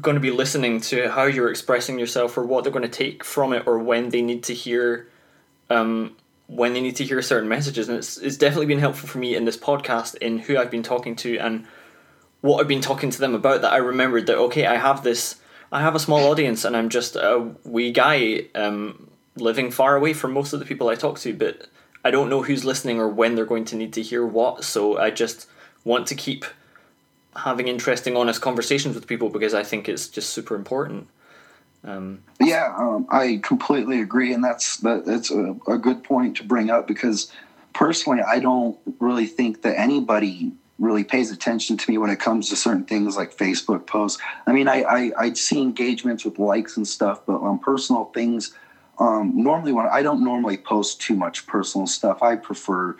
[0.00, 3.24] going to be listening to how you're expressing yourself or what they're going to take
[3.24, 5.08] from it or when they need to hear,
[5.70, 7.88] um, when they need to hear certain messages.
[7.88, 10.82] And it's it's definitely been helpful for me in this podcast in who I've been
[10.82, 11.66] talking to and
[12.40, 13.62] what I've been talking to them about.
[13.62, 15.36] That I remembered that okay, I have this.
[15.72, 20.12] I have a small audience and I'm just a wee guy um, living far away
[20.12, 21.66] from most of the people I talk to, but
[22.04, 24.62] I don't know who's listening or when they're going to need to hear what.
[24.62, 25.48] So I just
[25.84, 26.44] want to keep
[27.36, 31.08] having interesting, honest conversations with people because I think it's just super important.
[31.84, 35.04] Um, Yeah, um, I completely agree, and that's that.
[35.06, 37.30] It's a, a good point to bring up because
[37.72, 42.50] personally, I don't really think that anybody really pays attention to me when it comes
[42.50, 44.20] to certain things like Facebook posts.
[44.46, 48.52] I mean, I I, I see engagements with likes and stuff, but on personal things,
[48.98, 52.96] um, normally when I don't normally post too much personal stuff, I prefer.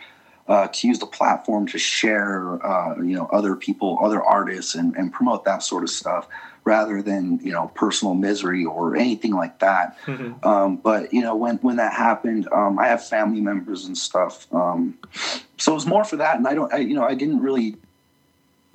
[0.47, 4.95] Uh, to use the platform to share, uh, you know, other people, other artists, and,
[4.95, 6.25] and promote that sort of stuff
[6.67, 9.97] rather than you know personal misery or anything like that.
[10.43, 14.53] Um, but you know when when that happened, um, I have family members and stuff,
[14.53, 14.97] um,
[15.57, 16.37] so it was more for that.
[16.37, 17.77] And I don't, I, you know, I didn't really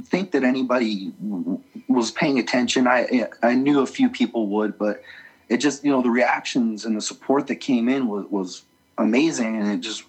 [0.04, 2.86] think that anybody w- was paying attention.
[2.86, 5.02] I I knew a few people would, but
[5.50, 8.62] it just you know the reactions and the support that came in was was
[8.96, 10.04] amazing, and it just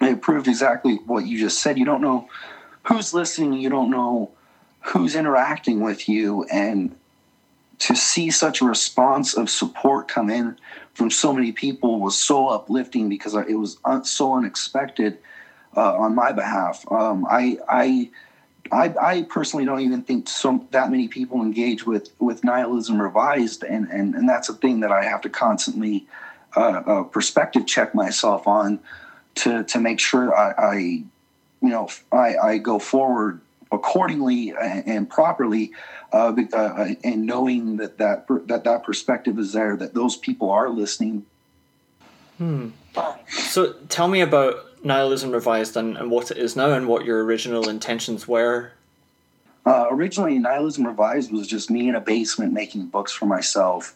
[0.00, 1.78] it proved exactly what you just said.
[1.78, 2.28] You don't know
[2.84, 3.54] who's listening.
[3.54, 4.30] You don't know
[4.80, 6.96] who's interacting with you and
[7.80, 10.56] to see such a response of support come in
[10.92, 15.18] from so many people was so uplifting because it was un- so unexpected
[15.76, 16.84] uh, on my behalf.
[16.90, 18.10] Um, I, I,
[18.70, 23.64] I, I personally don't even think so that many people engage with with nihilism revised,
[23.64, 26.06] and and and that's a thing that I have to constantly
[26.56, 28.78] uh, uh, perspective check myself on
[29.36, 31.04] to to make sure I, I you
[31.62, 33.40] know I, I go forward
[33.72, 35.70] accordingly and, properly
[36.12, 40.68] uh, uh, and knowing that that that that perspective is there that those people are
[40.68, 41.24] listening
[42.40, 42.70] Hmm.
[43.28, 47.22] so tell me about Nihilism Revised and, and what it is now and what your
[47.22, 48.72] original intentions were.
[49.66, 53.94] Uh, originally, Nihilism Revised was just me in a basement making books for myself,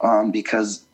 [0.00, 0.84] um, because,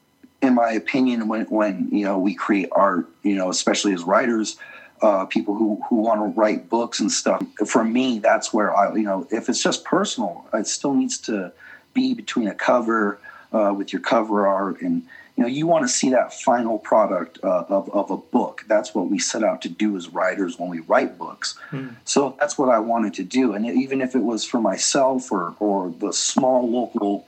[0.43, 4.57] in my opinion, when when you know we create art, you know, especially as writers,
[5.03, 7.43] uh, people who who want to write books and stuff.
[7.67, 11.53] For me, that's where I, you know, if it's just personal, it still needs to
[11.95, 13.19] be between a cover
[13.53, 15.03] uh, with your cover art and
[15.37, 18.65] you know you want to see that final product uh, of, of a book.
[18.69, 21.59] That's what we set out to do as writers when we write books.
[22.05, 23.55] So that's what i wanted to do.
[23.55, 27.27] And even if it was for myself or, or the small local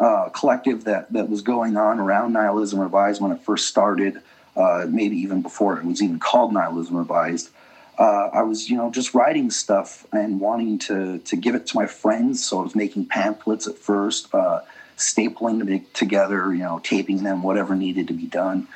[0.00, 4.20] uh, collective that, that was going on around nihilism revised when it first started
[4.56, 7.50] uh, maybe even before it was even called nihilism revised
[7.98, 11.76] uh, I was, you know, just writing stuff and wanting to to give it to
[11.76, 12.44] my friends.
[12.44, 14.62] So I was making pamphlets at first, uh,
[14.96, 18.66] stapling them together, you know, taping them, whatever needed to be done.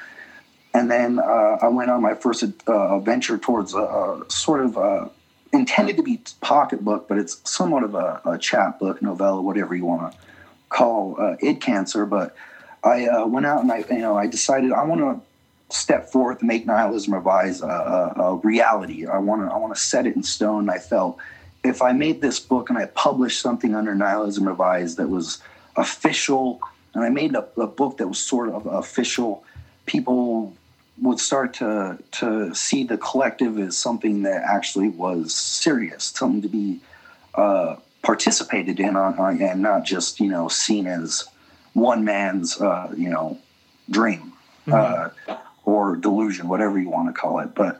[0.73, 4.79] And then uh, I went on my first uh, venture towards a, a sort of
[4.79, 5.09] uh,
[5.53, 10.13] intended to be pocketbook, but it's somewhat of a, a chapbook, novella, whatever you want
[10.13, 10.19] to
[10.69, 12.07] call uh, cancer.
[12.07, 12.37] But
[12.85, 15.21] I uh, went out and I, you know, I decided I want to
[15.75, 19.07] step forth and make nihilism revised a, a, a reality.
[19.07, 20.69] I want to I want to set it in stone.
[20.71, 21.19] I felt
[21.65, 25.43] if I made this book and I published something under nihilism revised that was
[25.77, 26.61] official,
[26.95, 29.45] and I made a, a book that was sort of official,
[29.87, 30.55] people
[31.01, 36.49] would start to to see the collective as something that actually was serious, something to
[36.49, 36.81] be
[37.35, 41.25] uh, participated in on, and not just you know seen as
[41.75, 43.39] one man's uh, you know
[43.91, 44.33] dream.
[44.71, 45.09] Uh,
[45.69, 47.55] or delusion, whatever you want to call it.
[47.55, 47.79] But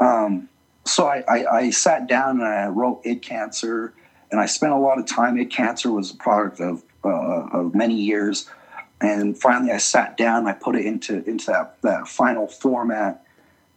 [0.00, 0.48] um,
[0.84, 3.94] so I, I, I, sat down and I wrote Id Cancer,
[4.30, 5.38] and I spent a lot of time.
[5.38, 8.50] Id Cancer was a product of, uh, of many years.
[9.00, 13.24] And finally, I sat down, I put it into, into that, that final format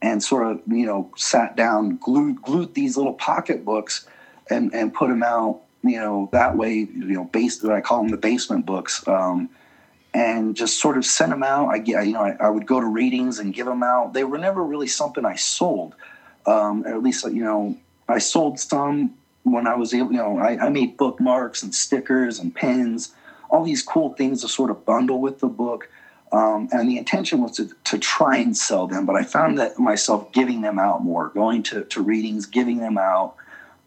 [0.02, 4.06] and sort of, you know, sat down, glued, glued these little pocketbooks
[4.50, 8.10] and, and put them out, you know, that way, you know, based, I call them
[8.10, 9.08] the basement books.
[9.08, 9.50] Um,
[10.16, 11.68] and just sort of sent them out.
[11.68, 14.14] I get, you know, I, I, would go to readings and give them out.
[14.14, 15.94] They were never really something I sold,
[16.46, 20.12] um, at least you know, I sold some when I was able.
[20.12, 23.14] You know, I, I, made bookmarks and stickers and pins,
[23.50, 25.90] all these cool things to sort of bundle with the book.
[26.32, 29.78] Um, and the intention was to, to try and sell them, but I found that
[29.80, 33.36] myself giving them out more, going to, to readings, giving them out,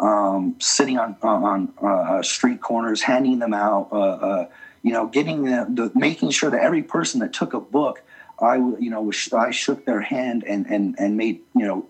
[0.01, 3.89] um, sitting on on uh, street corners, handing them out.
[3.93, 4.49] Uh, uh,
[4.83, 8.03] you know, getting the, the, making sure that every person that took a book,
[8.41, 11.87] I you know was, I shook their hand and and and made you know,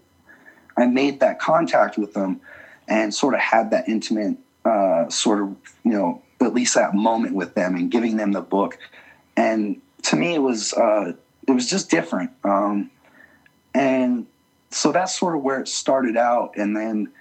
[0.76, 2.40] I made that contact with them,
[2.86, 7.34] and sort of had that intimate uh, sort of you know at least that moment
[7.34, 8.78] with them and giving them the book,
[9.36, 11.12] and to me it was uh,
[11.46, 12.90] it was just different, um,
[13.74, 14.26] and
[14.70, 17.12] so that's sort of where it started out, and then.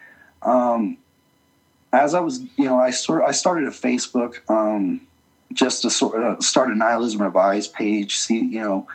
[0.47, 0.97] Um,
[1.91, 5.01] as I was, you know, I sort I started a Facebook um,
[5.53, 8.88] just to sort of start a nihilism revised page, see you know,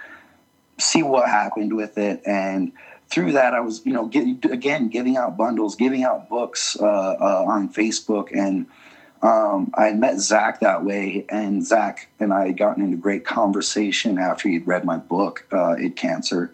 [0.78, 2.72] see what happened with it, and
[3.08, 4.06] through that I was you know
[4.50, 8.66] again giving out bundles, giving out books uh, uh, on Facebook, and
[9.22, 14.18] um, I met Zach that way, and Zach and I had gotten into great conversation
[14.18, 16.50] after he'd read my book, uh, Id Cancer,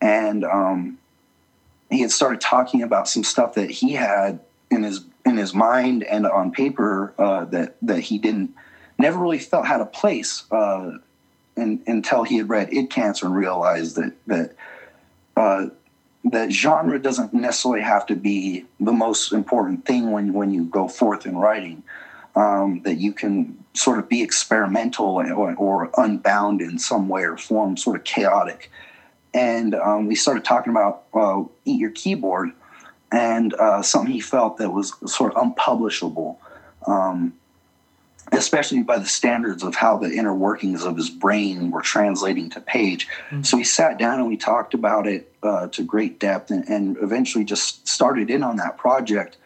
[0.00, 0.98] and um,
[1.90, 6.02] he had started talking about some stuff that he had in his in his mind
[6.04, 8.54] and on paper uh, that that he didn't
[8.98, 10.92] never really felt had a place uh,
[11.56, 14.54] in, until he had read Id Cancer and realized that that
[15.36, 15.66] uh,
[16.24, 20.88] that genre doesn't necessarily have to be the most important thing when when you go
[20.88, 21.82] forth in writing.
[22.36, 27.36] Um, that you can sort of be experimental or, or, unbound in some way or
[27.36, 28.70] form, sort of chaotic.
[29.32, 32.50] And um, we started talking about uh, Eat Your Keyboard
[33.12, 36.40] and uh, something he felt that was sort of unpublishable.
[36.86, 37.34] Um,
[38.32, 42.60] especially by the standards of how the inner workings of his brain were translating to
[42.60, 43.08] page.
[43.30, 43.42] Mm-hmm.
[43.42, 46.96] So we sat down and we talked about it uh, to great depth and, and,
[46.98, 49.38] eventually just started in on that project.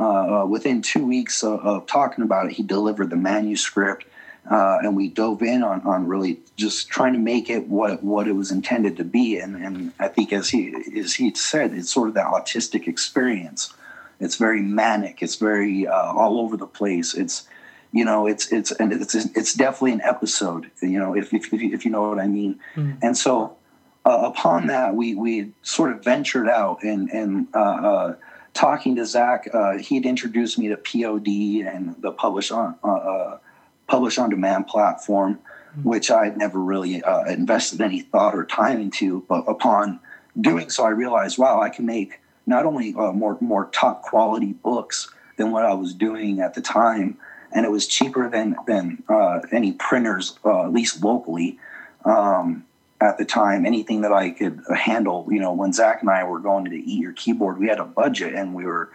[0.00, 4.04] Uh, uh, within two weeks of, of, talking about it, he delivered the manuscript.
[4.50, 8.28] Uh, and we dove in on, on really just trying to make it what what
[8.28, 11.90] it was intended to be, and, and I think as he as he said, it's
[11.90, 13.72] sort of that autistic experience.
[14.20, 15.22] It's very manic.
[15.22, 17.14] It's very uh, all over the place.
[17.14, 17.48] It's
[17.94, 21.84] you know it's it's and it's it's definitely an episode you know if if, if
[21.84, 22.98] you know what i mean mm.
[23.00, 23.56] and so
[24.04, 28.16] uh, upon that we we sort of ventured out and and uh, uh,
[28.52, 33.38] talking to zach uh, he'd introduced me to pod and the publish on uh, uh,
[33.86, 35.38] publish on demand platform
[35.78, 35.84] mm.
[35.84, 40.00] which i had never really invested any thought or time into but upon
[40.40, 45.12] doing so i realized wow i can make not only more more top quality books
[45.36, 47.16] than what i was doing at the time
[47.54, 51.58] and it was cheaper than than uh, any printers, uh, at least locally,
[52.04, 52.64] um,
[53.00, 53.64] at the time.
[53.64, 57.00] Anything that I could handle, you know, when Zach and I were going to eat
[57.00, 58.90] your keyboard, we had a budget, and we were.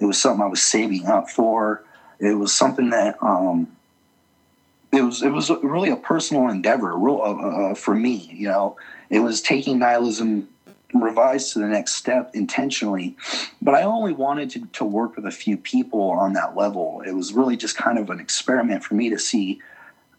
[0.00, 1.84] It was something I was saving up for.
[2.18, 3.68] It was something that um,
[4.92, 5.22] it was.
[5.22, 8.30] It was really a personal endeavor, real uh, uh for me.
[8.32, 8.76] You know,
[9.08, 10.48] it was taking nihilism
[10.94, 13.16] revised to the next step intentionally.
[13.62, 17.02] But I only wanted to, to work with a few people on that level.
[17.06, 19.60] It was really just kind of an experiment for me to see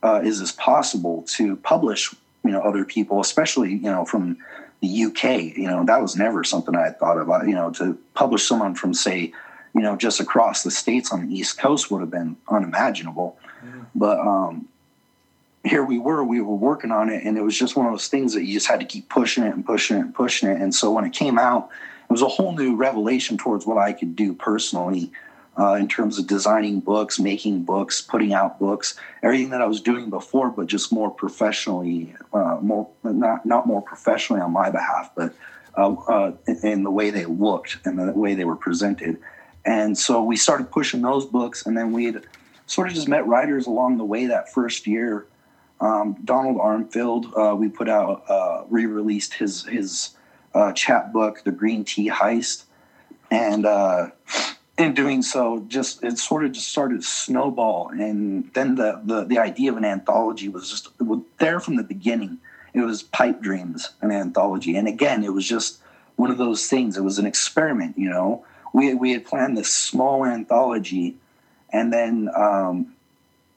[0.03, 4.37] uh, is this possible to publish, you know, other people, especially, you know, from
[4.81, 5.41] the UK.
[5.57, 7.47] You know, that was never something I had thought of.
[7.47, 9.33] You know, to publish someone from, say,
[9.73, 13.37] you know, just across the states on the East Coast would have been unimaginable.
[13.95, 14.67] But um,
[15.63, 18.07] here we were, we were working on it, and it was just one of those
[18.07, 20.59] things that you just had to keep pushing it and pushing it and pushing it.
[20.59, 21.69] And so when it came out,
[22.09, 25.11] it was a whole new revelation towards what I could do personally
[25.57, 29.81] uh, in terms of designing books, making books, putting out books, everything that I was
[29.81, 35.11] doing before, but just more professionally, uh, more not not more professionally on my behalf,
[35.15, 35.33] but
[35.77, 36.31] uh, uh
[36.63, 39.17] in the way they looked and the way they were presented.
[39.63, 42.25] And so we started pushing those books, and then we had
[42.71, 45.27] sort of just met writers along the way that first year
[45.81, 50.11] um, Donald Armfield, uh, we put out, uh, re-released his his
[50.53, 52.65] uh, chapbook, The Green Tea Heist,
[53.31, 54.11] and uh,
[54.77, 59.25] in doing so, just it sort of just started to snowball, and then the the,
[59.25, 62.37] the idea of an anthology was just was there from the beginning.
[62.75, 64.77] it was Pipe Dreams, an anthology.
[64.77, 65.79] And again, it was just
[66.15, 66.95] one of those things.
[66.95, 68.45] It was an experiment, you know.
[68.71, 71.17] We we had planned this small anthology,
[71.71, 72.93] and then um,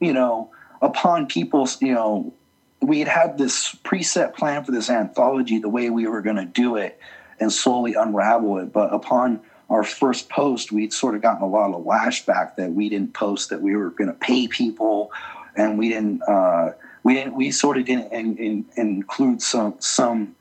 [0.00, 0.50] you know,
[0.82, 2.32] upon people, you know,
[2.80, 6.44] we had had this preset plan for this anthology, the way we were going to
[6.44, 6.98] do it,
[7.40, 8.72] and slowly unravel it.
[8.72, 9.40] But upon
[9.70, 13.50] our first post, we'd sort of gotten a lot of lashback that we didn't post
[13.50, 15.10] that we were going to pay people,
[15.56, 16.22] and we didn't.
[16.22, 17.34] Uh, we didn't.
[17.34, 20.36] We sort of didn't in, in, include some some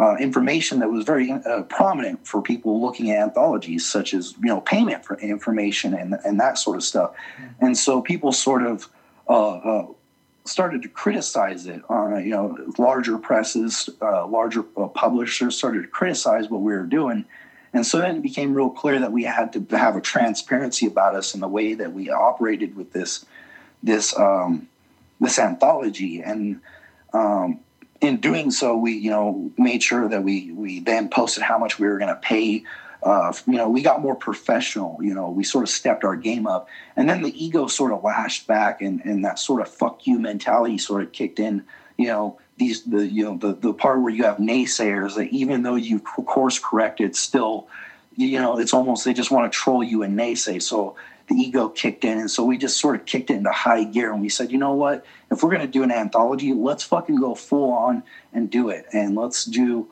[0.00, 4.46] uh, information that was very uh, prominent for people looking at anthologies, such as you
[4.46, 7.12] know payment for information and and that sort of stuff.
[7.12, 7.66] Mm-hmm.
[7.66, 8.88] And so people sort of
[9.28, 9.86] uh, uh
[10.46, 11.82] started to criticize it.
[11.90, 17.26] Uh, you know, larger presses, uh, larger publishers started to criticize what we were doing.
[17.72, 21.14] And so then it became real clear that we had to have a transparency about
[21.14, 23.26] us in the way that we operated with this
[23.82, 24.66] this um,
[25.20, 26.22] this anthology.
[26.22, 26.60] And
[27.12, 27.60] um,
[28.00, 31.78] in doing so, we you know made sure that we we then posted how much
[31.78, 32.64] we were going to pay.
[33.02, 34.98] Uh, you know, we got more professional.
[35.00, 38.04] You know, we sort of stepped our game up, and then the ego sort of
[38.04, 41.64] lashed back, and and that sort of "fuck you" mentality sort of kicked in.
[41.96, 45.62] You know, these the you know the the part where you have naysayers that even
[45.62, 47.68] though you course corrected, still,
[48.16, 50.62] you know, it's almost they just want to troll you and naysay.
[50.62, 50.96] So
[51.30, 52.18] the ego kicked in.
[52.18, 54.58] And so we just sort of kicked it into high gear and we said, you
[54.58, 55.06] know what?
[55.30, 58.02] If we're going to do an anthology, let's fucking go full on
[58.32, 58.86] and do it.
[58.92, 59.88] And let's do,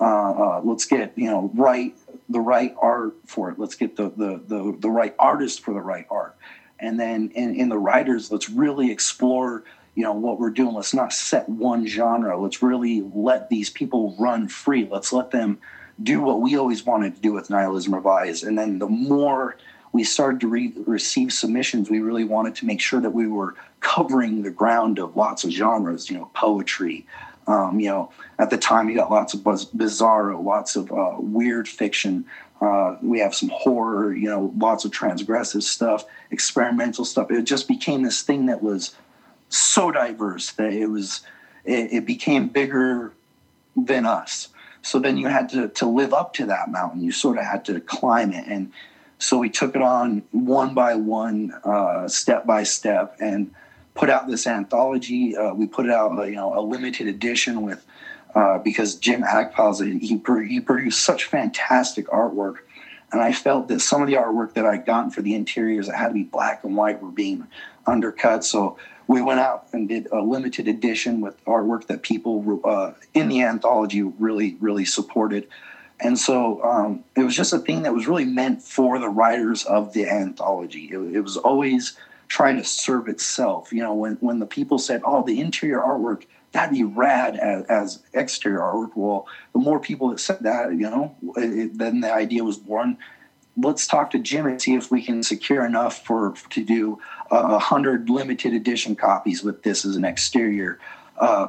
[0.00, 1.96] uh, uh, let's get, you know, right,
[2.28, 3.58] the right art for it.
[3.58, 6.36] Let's get the, the, the, the right artist for the right art.
[6.80, 9.62] And then in, in the writers, let's really explore,
[9.94, 10.74] you know, what we're doing.
[10.74, 12.36] Let's not set one genre.
[12.36, 14.88] Let's really let these people run free.
[14.90, 15.60] Let's let them
[16.02, 18.42] do what we always wanted to do with Nihilism Revised.
[18.42, 19.56] And then the more,
[19.92, 23.56] we started to re- receive submissions, we really wanted to make sure that we were
[23.80, 27.06] covering the ground of lots of genres, you know, poetry.
[27.46, 31.66] Um, you know, at the time, you got lots of bizarro, lots of uh, weird
[31.66, 32.24] fiction.
[32.60, 37.30] Uh, we have some horror, you know, lots of transgressive stuff, experimental stuff.
[37.30, 38.94] It just became this thing that was
[39.48, 41.22] so diverse that it was,
[41.64, 43.12] it, it became bigger
[43.74, 44.48] than us.
[44.82, 47.02] So then you had to, to live up to that mountain.
[47.02, 48.46] You sort of had to climb it.
[48.46, 48.72] And
[49.20, 53.54] so we took it on one by one, uh, step by step, and
[53.94, 55.36] put out this anthology.
[55.36, 57.84] Uh, we put it out, you know, a limited edition with
[58.34, 60.18] uh, because Jim Agpalza he,
[60.48, 62.56] he produced such fantastic artwork,
[63.12, 65.96] and I felt that some of the artwork that I'd gotten for the interiors that
[65.96, 67.46] had to be black and white were being
[67.86, 68.42] undercut.
[68.42, 73.28] So we went out and did a limited edition with artwork that people uh, in
[73.28, 75.46] the anthology really really supported.
[76.02, 79.64] And so um, it was just a thing that was really meant for the writers
[79.64, 80.88] of the anthology.
[80.92, 81.96] It, it, was always
[82.28, 83.72] trying to serve itself.
[83.72, 87.64] You know, when, when the people said, oh, the interior artwork, that'd be rad as,
[87.66, 88.92] as exterior artwork.
[88.94, 92.96] Well, the more people that said that, you know, it, then the idea was born.
[93.56, 97.34] Let's talk to Jim and see if we can secure enough for to do a
[97.34, 100.78] uh, hundred limited edition copies with this as an exterior.
[101.18, 101.48] Uh,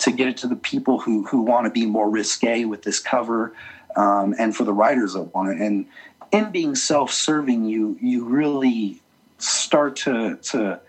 [0.00, 3.00] to get it to the people who who want to be more risque with this
[3.00, 3.54] cover,
[3.98, 5.60] um, and for the writers that want it.
[5.60, 5.86] And
[6.30, 9.02] in being self-serving, you you really
[9.38, 10.80] start to to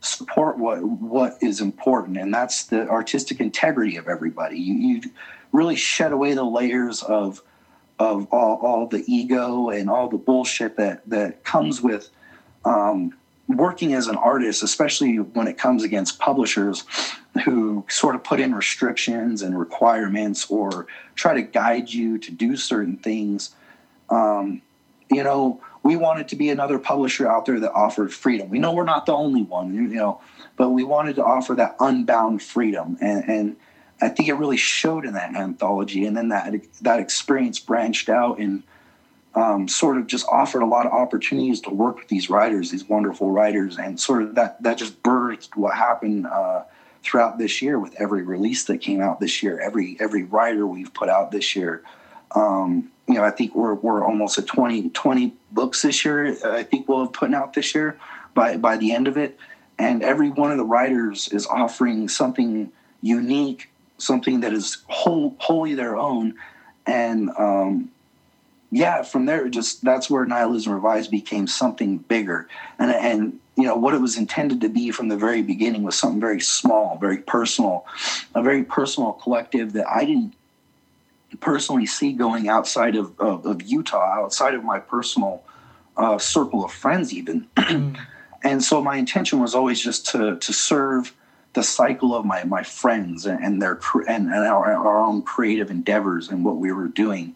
[0.00, 4.58] support what what is important, and that's the artistic integrity of everybody.
[4.58, 5.10] You, you
[5.50, 7.42] really shed away the layers of
[7.98, 12.10] of all, all the ego and all the bullshit that that comes with
[12.64, 13.14] um,
[13.48, 16.84] working as an artist, especially when it comes against publishers
[17.38, 22.56] who sort of put in restrictions and requirements or try to guide you to do
[22.56, 23.54] certain things.
[24.10, 24.62] Um,
[25.10, 28.48] you know, we wanted to be another publisher out there that offered freedom.
[28.50, 30.20] We know we're not the only one, you know,
[30.56, 32.98] but we wanted to offer that unbound freedom.
[33.00, 33.56] And, and
[34.00, 36.04] I think it really showed in that anthology.
[36.04, 38.62] And then that, that experience branched out and
[39.34, 42.88] um, sort of just offered a lot of opportunities to work with these writers, these
[42.88, 46.62] wonderful writers, and sort of that that just birthed what happened uh,
[47.08, 50.92] throughout this year with every release that came out this year, every every writer we've
[50.92, 51.82] put out this year.
[52.34, 56.36] Um, you know, I think we're we're almost at 20, 20 books this year.
[56.44, 57.98] I think we'll have putting out this year
[58.34, 59.38] by by the end of it,
[59.78, 65.74] and every one of the writers is offering something unique, something that is whole, wholly
[65.74, 66.34] their own,
[66.86, 67.90] and um,
[68.70, 72.48] yeah, from there, just that's where nihilism revised became something bigger,
[72.78, 75.98] and and you know what it was intended to be from the very beginning was
[75.98, 77.84] something very small, very personal,
[78.36, 80.34] a very personal collective that I didn't
[81.40, 85.42] personally see going outside of of, of Utah, outside of my personal
[85.96, 87.48] uh, circle of friends, even.
[88.44, 91.12] and so my intention was always just to to serve
[91.54, 95.68] the cycle of my my friends and, and their and, and our, our own creative
[95.68, 97.34] endeavors and what we were doing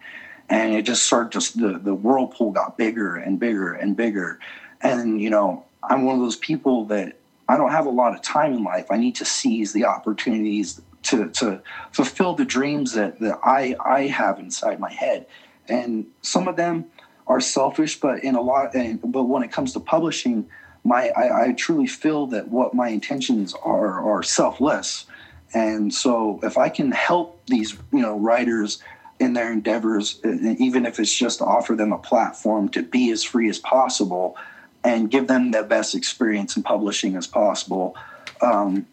[0.48, 4.38] and it just started just the, the whirlpool got bigger and bigger and bigger
[4.82, 7.16] and you know i'm one of those people that
[7.48, 8.86] i don't have a lot of time in life.
[8.90, 11.60] I need to seize the opportunities to, to
[11.90, 15.26] fulfill the dreams that, that I, I have inside my head.
[15.68, 16.86] And some of them
[17.26, 20.48] are selfish but in a lot and, but when it comes to publishing
[20.84, 25.06] my I, I truly feel that what my intentions are are selfless.
[25.54, 28.82] And so if i can help these you know writers
[29.20, 33.22] in their endeavors, even if it's just to offer them a platform to be as
[33.22, 34.36] free as possible
[34.84, 37.96] and give them the best experience in publishing as possible.
[38.40, 38.86] Um,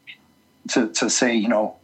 [0.69, 1.77] to, to say, you know,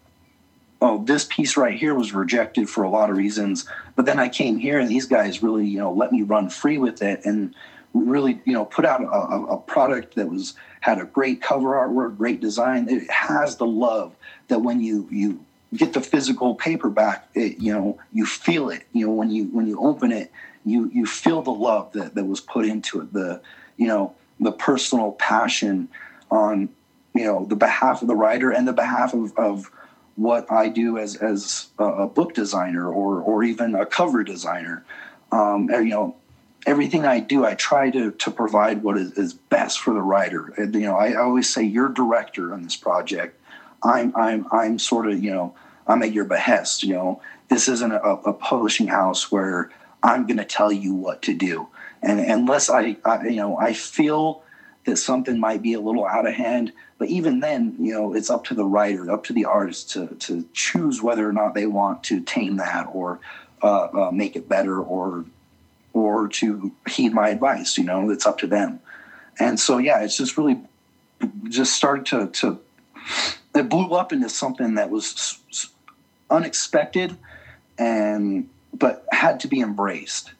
[0.82, 4.30] oh, this piece right here was rejected for a lot of reasons, but then I
[4.30, 7.56] came here and these guys really, you know, let me run free with it and
[7.94, 12.18] really, you know, put out a, a product that was had a great cover artwork,
[12.18, 12.88] great design.
[12.90, 14.16] It has the love
[14.50, 15.44] that when you you
[15.76, 18.84] get the physical paperback, it, you know, you feel it.
[18.94, 20.32] You know, when you when you open it,
[20.66, 23.14] you you feel the love that, that was put into it.
[23.14, 23.42] The
[23.78, 25.90] you know the personal passion
[26.32, 26.70] on
[27.14, 29.72] you know the behalf of the writer and the behalf of, of
[30.16, 34.86] what I do as as a, book designer or or even a cover designer.
[35.32, 36.16] Um, you know,
[36.66, 40.54] everything I do, I try to to provide what is, is best for the writer.
[40.58, 43.40] And, you know, I, I always say you're director on this project.
[43.84, 45.56] I'm I'm I'm sort of you know
[45.88, 46.84] I'm at your behest.
[46.84, 49.70] You know, this isn't a, a publishing house where
[50.02, 51.68] I'm going to tell you what to do.
[52.06, 54.44] And unless I, I, you know, I feel
[54.86, 58.30] that something might be a little out of hand, but even then, you know, it's
[58.30, 61.66] up to the writer, up to the artist to to choose whether or not they
[61.66, 63.20] want to tame that or
[63.64, 65.26] uh, uh, make it better or
[65.94, 67.76] or to heed my advice.
[67.76, 68.80] You know, it's up to them.
[69.40, 70.60] And so, yeah, it's just really
[71.50, 72.60] just started to to
[73.56, 75.40] it blew up into something that was
[76.30, 77.18] unexpected
[77.80, 80.35] and but had to be embraced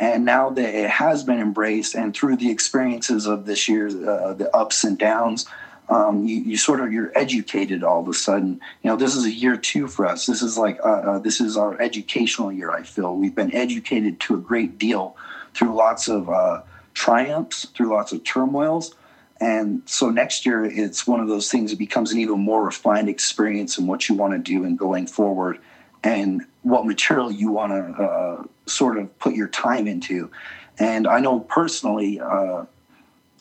[0.00, 4.32] and now that it has been embraced and through the experiences of this year uh,
[4.32, 5.46] the ups and downs
[5.90, 8.60] um, you, you, sort of you're educated all of a sudden.
[8.82, 10.24] You know this is a year two for us.
[10.24, 13.16] This is like uh, uh, this is our educational year i feel.
[13.16, 15.16] We've been educated to a great deal
[15.52, 16.62] through lots of uh,
[16.94, 18.94] triumphs through lots of turmoils.
[19.40, 23.08] And so next year, it's one of those things that becomes an even more refined
[23.08, 25.58] experience in what you want to do and going forward
[26.04, 30.30] and what material you want to uh, sort of put your time into.
[30.78, 32.64] And I know personally, uh,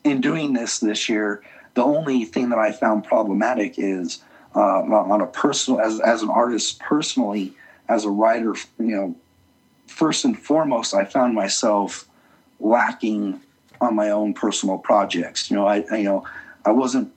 [0.04, 4.22] in doing this this year, the only thing that I found problematic is
[4.56, 7.54] uh, on a personal, as, as an artist personally,
[7.88, 9.16] as a writer, you know,
[9.88, 12.08] first and foremost, I found myself
[12.60, 13.42] lacking
[13.82, 15.50] on my own personal projects.
[15.50, 16.28] You know, I, I you know
[16.66, 17.12] I wasn't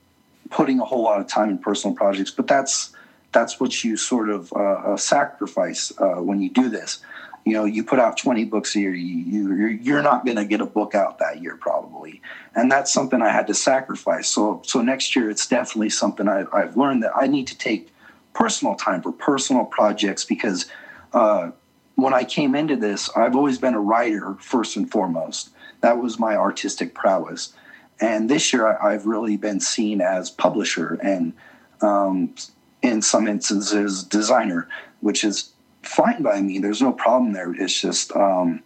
[0.50, 2.94] putting a whole lot of time in personal projects, but that's
[3.32, 7.00] that's what you sort of uh, uh, sacrifice uh, when you do this.
[7.44, 10.44] You know, you put out 20 books a year, you, you you're not going to
[10.44, 12.22] get a book out that year probably,
[12.54, 14.28] and that's something I had to sacrifice.
[14.28, 17.92] So so next year, it's definitely something I, I've learned that I need to take
[18.32, 20.66] personal time for personal projects because
[21.12, 21.50] uh,
[21.96, 25.50] when I came into this, I've always been a writer first and foremost
[25.82, 27.52] that was my artistic prowess.
[28.00, 31.34] And this year, I, have really been seen as publisher and,
[31.82, 32.34] um,
[32.80, 34.68] in some instances, designer,
[35.00, 35.51] which is
[35.82, 36.58] fine by me.
[36.58, 37.52] There's no problem there.
[37.54, 38.62] It's just um,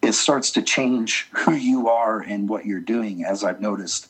[0.00, 4.08] it starts to change who you are and what you're doing, as I've noticed.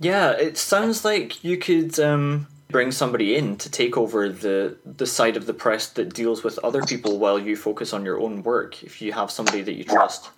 [0.00, 5.06] Yeah, it sounds like you could um, bring somebody in to take over the the
[5.06, 8.42] side of the press that deals with other people while you focus on your own
[8.42, 8.82] work.
[8.82, 10.30] If you have somebody that you trust.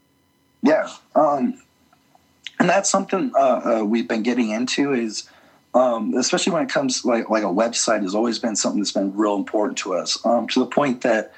[0.63, 1.63] Yeah, um,
[2.59, 5.29] and that's something uh, uh, we've been getting into is.
[5.75, 9.15] Um, especially when it comes like like a website has always been something that's been
[9.15, 10.25] real important to us.
[10.25, 11.35] Um, to the point that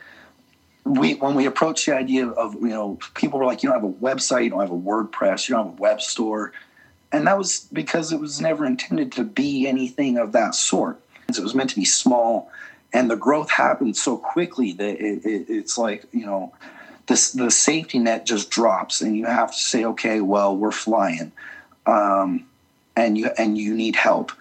[0.84, 3.90] we when we approach the idea of you know people were like you don't have
[3.90, 6.52] a website you don't have a wordpress you don't have a web store.
[7.10, 11.00] And that was because it was never intended to be anything of that sort.
[11.28, 12.50] It was meant to be small
[12.92, 16.52] and the growth happened so quickly that it, it, it's like you know
[17.06, 21.32] the, the safety net just drops and you have to say okay well we're flying.
[21.86, 22.47] Um,
[22.98, 24.32] and you and you need help.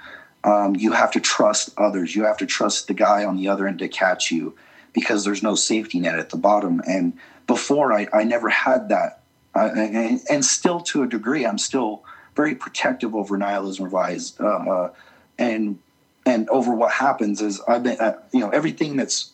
[0.43, 2.15] Um, you have to trust others.
[2.15, 4.55] You have to trust the guy on the other end to catch you
[4.93, 6.81] because there's no safety net at the bottom.
[6.87, 7.13] And
[7.45, 9.21] before i, I never had that.
[9.55, 12.03] Uh, and, and, still to a degree i'm still
[12.35, 14.93] very protective over nihilism revised uh, uh,
[15.39, 15.79] and
[16.27, 19.31] and over what happens is i've been uh, you know everything that's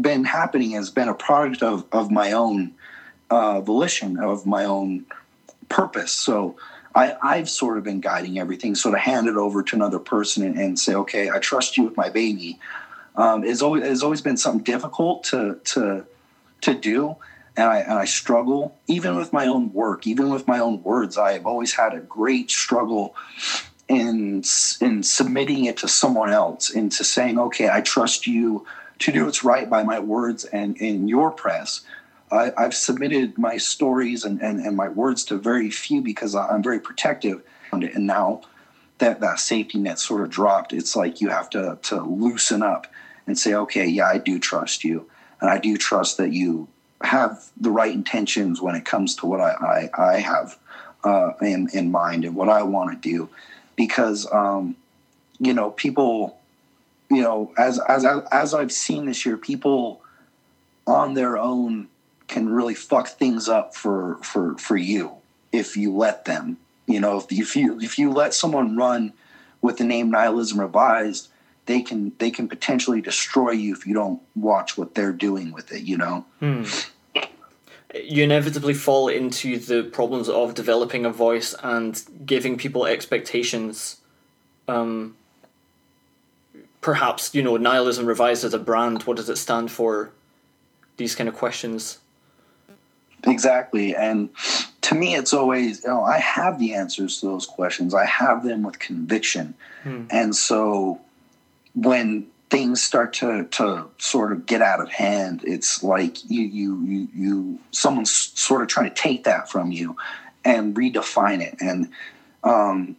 [0.00, 2.74] been happening has been a product of, of my own
[3.30, 5.04] uh, volition, of my own
[5.68, 6.12] purpose.
[6.12, 6.56] So
[6.94, 8.74] I, I've sort of been guiding everything.
[8.74, 11.84] sort of hand it over to another person and, and say, okay, I trust you
[11.84, 12.58] with my baby,
[13.16, 16.04] um, is always has always been something difficult to to
[16.62, 17.16] to do.
[17.56, 21.18] And I and I struggle even with my own work, even with my own words.
[21.18, 23.14] I have always had a great struggle
[23.88, 24.42] in
[24.80, 28.66] in submitting it to someone else, into saying, okay, I trust you
[29.00, 31.82] to do what's right by my words and in your press.
[32.32, 36.62] I, have submitted my stories and, and, and my words to very few because I'm
[36.62, 37.42] very protective.
[37.70, 38.42] And now
[38.98, 42.86] that that safety net sort of dropped, it's like you have to, to loosen up
[43.26, 45.08] and say, okay, yeah, I do trust you.
[45.40, 46.68] And I do trust that you
[47.02, 50.58] have the right intentions when it comes to what I, I, I have
[51.04, 53.28] uh, in, in mind and what I want to do.
[53.76, 54.76] Because, um,
[55.38, 56.38] you know, people,
[57.10, 60.02] you know, as, as, as I've seen this year, people
[60.86, 61.88] on their own
[62.32, 65.12] can really fuck things up for for for you
[65.52, 66.56] if you let them.
[66.86, 69.12] You know, if, you, if you if you let someone run
[69.60, 71.28] with the name Nihilism Revised,
[71.66, 75.70] they can they can potentially destroy you if you don't watch what they're doing with
[75.72, 75.82] it.
[75.82, 76.24] You know.
[76.40, 76.64] Hmm.
[77.94, 84.00] You inevitably fall into the problems of developing a voice and giving people expectations.
[84.66, 85.16] Um,
[86.80, 89.02] perhaps you know nihilism revised as a brand.
[89.02, 90.10] What does it stand for?
[90.96, 91.98] These kind of questions.
[93.24, 93.94] Exactly.
[93.94, 94.30] And
[94.82, 97.94] to me, it's always, you know, I have the answers to those questions.
[97.94, 99.54] I have them with conviction.
[99.84, 100.04] Hmm.
[100.10, 101.00] And so
[101.74, 106.84] when things start to, to sort of get out of hand, it's like you, you,
[106.84, 109.96] you, you, someone's sort of trying to take that from you
[110.44, 111.56] and redefine it.
[111.60, 111.90] And,
[112.42, 112.96] um,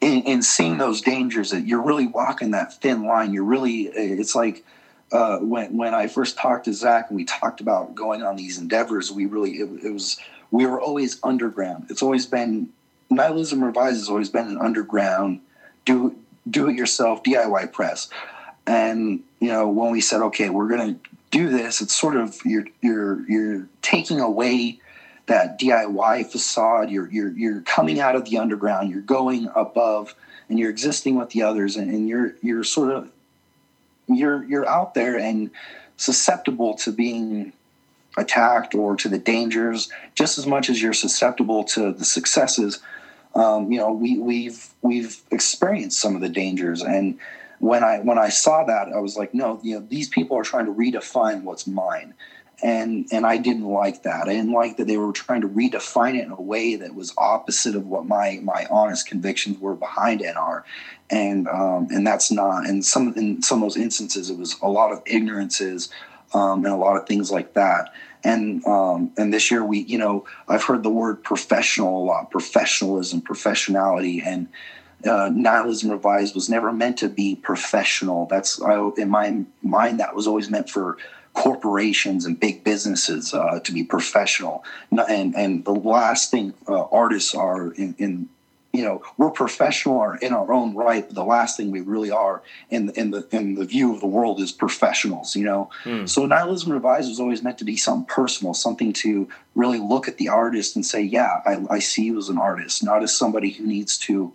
[0.00, 4.34] in, in seeing those dangers that you're really walking that thin line, you're really, it's
[4.34, 4.64] like,
[5.12, 8.58] uh, when when I first talked to Zach and we talked about going on these
[8.58, 10.18] endeavors, we really it, it, was
[10.50, 11.86] we were always underground.
[11.90, 12.70] It's always been
[13.08, 15.40] nihilism revised has always been an underground
[15.84, 16.16] do
[16.50, 18.08] do it yourself DIY press.
[18.66, 22.66] And you know when we said okay we're to do this, it's sort of you're
[22.82, 24.80] you're you're taking away
[25.26, 26.90] that DIY facade.
[26.90, 28.90] You're you're you're coming out of the underground.
[28.90, 30.14] You're going above
[30.48, 33.10] and you're existing with the others and, and you're you're sort of
[34.08, 35.50] you're you're out there and
[35.96, 37.52] susceptible to being
[38.16, 42.80] attacked or to the dangers just as much as you're susceptible to the successes.
[43.34, 46.82] Um, you know we, we've we've experienced some of the dangers.
[46.82, 47.18] And
[47.58, 50.42] when i when i saw that i was like no you know these people are
[50.42, 52.14] trying to redefine what's mine.
[52.62, 54.28] And and I didn't like that.
[54.28, 57.12] I didn't like that they were trying to redefine it in a way that was
[57.18, 60.62] opposite of what my my honest convictions were behind NR,
[61.10, 62.66] and um, and that's not.
[62.66, 65.90] And some in some of those instances, it was a lot of ignorances
[66.34, 67.92] um, and a lot of things like that.
[68.24, 72.30] And um, and this year we, you know, I've heard the word professional a lot,
[72.30, 74.48] professionalism, professionality, and
[75.08, 78.26] uh, nihilism revised was never meant to be professional.
[78.26, 80.96] That's I, in my mind that was always meant for
[81.34, 84.64] corporations and big businesses uh, to be professional.
[84.90, 88.28] And and the last thing uh, artists are in, in,
[88.76, 92.10] you know we're professional or in our own right, but the last thing we really
[92.10, 95.34] are in in the in the view of the world is professionals.
[95.34, 96.08] You know, mm.
[96.08, 100.18] so nihilism revised was always meant to be something personal, something to really look at
[100.18, 103.50] the artist and say, yeah, I, I see you as an artist, not as somebody
[103.50, 104.32] who needs to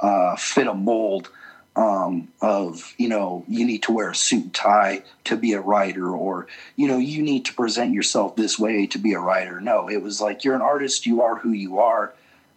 [0.00, 1.30] uh, fit a mold
[1.78, 5.60] um, of you know you need to wear a suit and tie to be a
[5.60, 9.60] writer or you know you need to present yourself this way to be a writer
[9.60, 12.12] no it was like you're an artist you are who you are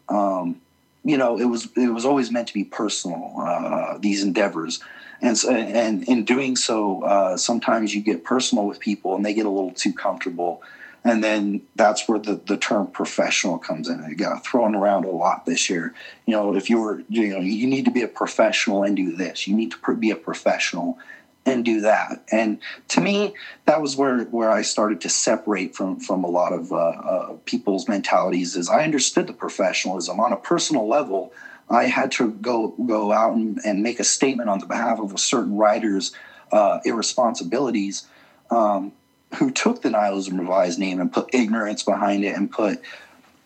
[0.10, 0.60] um,
[1.04, 4.80] you know it was it was always meant to be personal uh, these endeavors
[5.24, 9.34] and so, and in doing so uh, sometimes you get personal with people and they
[9.34, 10.62] get a little too comfortable
[11.04, 14.04] and then that's where the, the term professional comes in.
[14.04, 15.96] It got thrown around a lot this year.
[16.28, 19.16] You know, if you were, you know, you need to be a professional and do
[19.16, 19.48] this.
[19.48, 21.00] You need to be a professional
[21.46, 22.24] and do that.
[22.32, 23.34] And to me,
[23.66, 27.34] that was where where I started to separate from from a lot of uh, uh,
[27.46, 28.56] people's mentalities.
[28.56, 31.34] Is I understood the professionalism on a personal level.
[31.70, 35.14] I had to go go out and, and make a statement on the behalf of
[35.14, 36.14] a certain writer's
[36.52, 38.08] uh, irresponsibilities.
[38.50, 38.92] Um,
[39.36, 42.82] who took the nihilism revised name and put ignorance behind it and put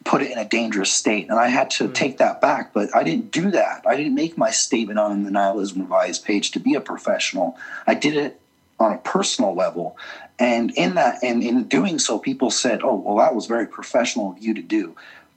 [0.06, 1.30] put it in a dangerous state.
[1.30, 1.94] And I had to mm-hmm.
[1.94, 3.84] take that back, but I didn't do that.
[3.86, 7.58] I didn't make my statement on the nihilism revised page to be a professional.
[7.86, 8.40] I did it
[8.80, 9.98] on a personal level.
[10.38, 14.32] And in that, and in doing so, people said, "Oh, well, that was very professional
[14.32, 14.96] of you to do.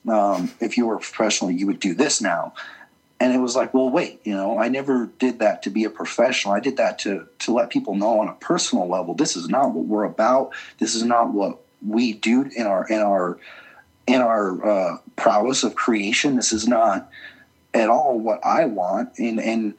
[0.09, 2.53] Um, if you were a professional, you would do this now."
[3.21, 5.91] and it was like well wait you know i never did that to be a
[5.91, 9.49] professional i did that to to let people know on a personal level this is
[9.49, 13.39] not what we're about this is not what we do in our in our
[14.09, 16.37] in our uh, prowess of creation.
[16.37, 17.11] This is not
[17.75, 19.19] at all what I want.
[19.19, 19.75] And and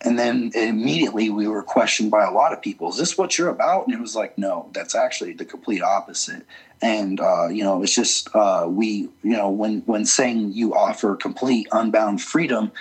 [0.00, 2.88] and then immediately we were questioned by a lot of people.
[2.88, 3.86] Is this what you're about?
[3.86, 6.44] And it was like, no, that's actually the complete opposite.
[6.82, 11.14] And uh, you know, it's just uh, we, you know, when when saying you offer
[11.14, 12.72] complete unbound freedom,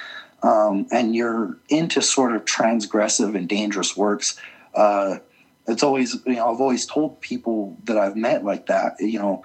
[0.42, 4.40] um, and you're into sort of transgressive and dangerous works.
[4.74, 5.18] Uh,
[5.66, 9.44] it's always, you know, I've always told people that I've met like that, you know,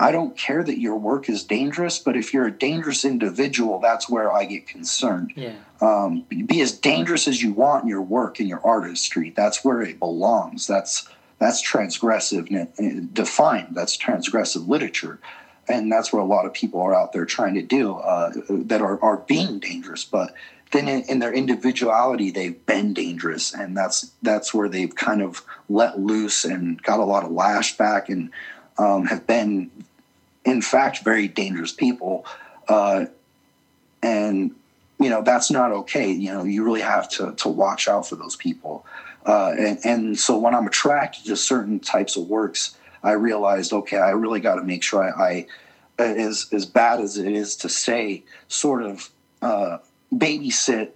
[0.00, 4.08] I don't care that your work is dangerous, but if you're a dangerous individual, that's
[4.08, 5.32] where I get concerned.
[5.36, 5.54] Yeah.
[5.80, 9.30] Um, be as dangerous as you want in your work and your artistry.
[9.30, 10.66] That's where it belongs.
[10.66, 13.68] That's that's transgressive defined.
[13.72, 15.20] That's transgressive literature,
[15.68, 18.80] and that's where a lot of people are out there trying to do uh, that
[18.80, 20.04] are are being dangerous.
[20.04, 20.34] But
[20.72, 25.44] then in, in, their individuality, they've been dangerous, and that's that's where they've kind of
[25.68, 28.30] let loose and got a lot of lashback and
[28.78, 29.70] um, have been,
[30.44, 32.26] in fact, very dangerous people.
[32.68, 33.06] Uh,
[34.02, 34.54] and,
[34.98, 36.10] you know, that's not okay.
[36.10, 38.84] You know, you really have to, to watch out for those people.
[39.26, 43.98] Uh, and, and so when I'm attracted to certain types of works, I realized, okay,
[43.98, 45.46] I really got to make sure I,
[45.98, 49.10] I, as, as bad as it is to say, sort of
[49.40, 49.78] uh,
[50.12, 50.90] babysit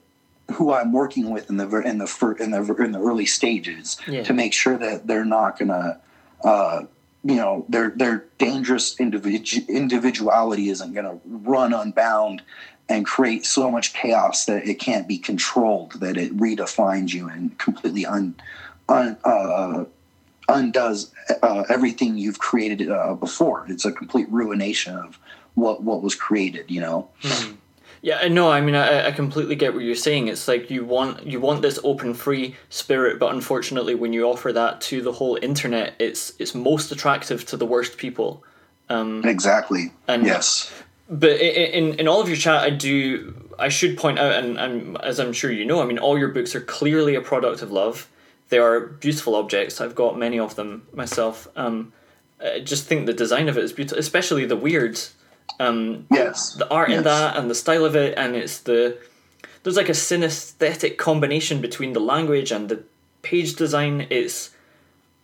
[0.53, 4.23] who I'm working with in the in the in the in the early stages yeah.
[4.23, 6.01] to make sure that they're not gonna
[6.43, 6.85] uh,
[7.29, 12.41] you know their their dangerous individu- individuality isn't going to run unbound
[12.89, 17.59] and create so much chaos that it can't be controlled that it redefines you and
[17.59, 18.35] completely un,
[18.89, 19.85] un uh,
[20.49, 21.13] undoes
[21.43, 25.19] uh, everything you've created uh, before it's a complete ruination of
[25.55, 27.55] what what was created you know mm-hmm.
[28.03, 30.29] Yeah, no, I mean, I, I completely get what you're saying.
[30.29, 34.53] It's like you want you want this open, free spirit, but unfortunately, when you offer
[34.53, 38.45] that to the whole internet, it's it's most attractive to the worst people.
[38.89, 39.93] Um, exactly.
[40.07, 40.73] And yes.
[41.11, 45.01] But in in all of your chat, I do I should point out, and, and
[45.03, 47.73] as I'm sure you know, I mean, all your books are clearly a product of
[47.73, 48.09] love.
[48.51, 49.81] They are beautiful objects.
[49.81, 51.49] I've got many of them myself.
[51.57, 51.93] Um,
[52.41, 55.15] I just think the design of it is beautiful, especially the weirds
[55.59, 56.55] um, yes.
[56.55, 56.99] The art yes.
[56.99, 58.99] in that and the style of it, and it's the
[59.63, 62.83] there's like a synesthetic combination between the language and the
[63.23, 64.07] page design.
[64.11, 64.51] It's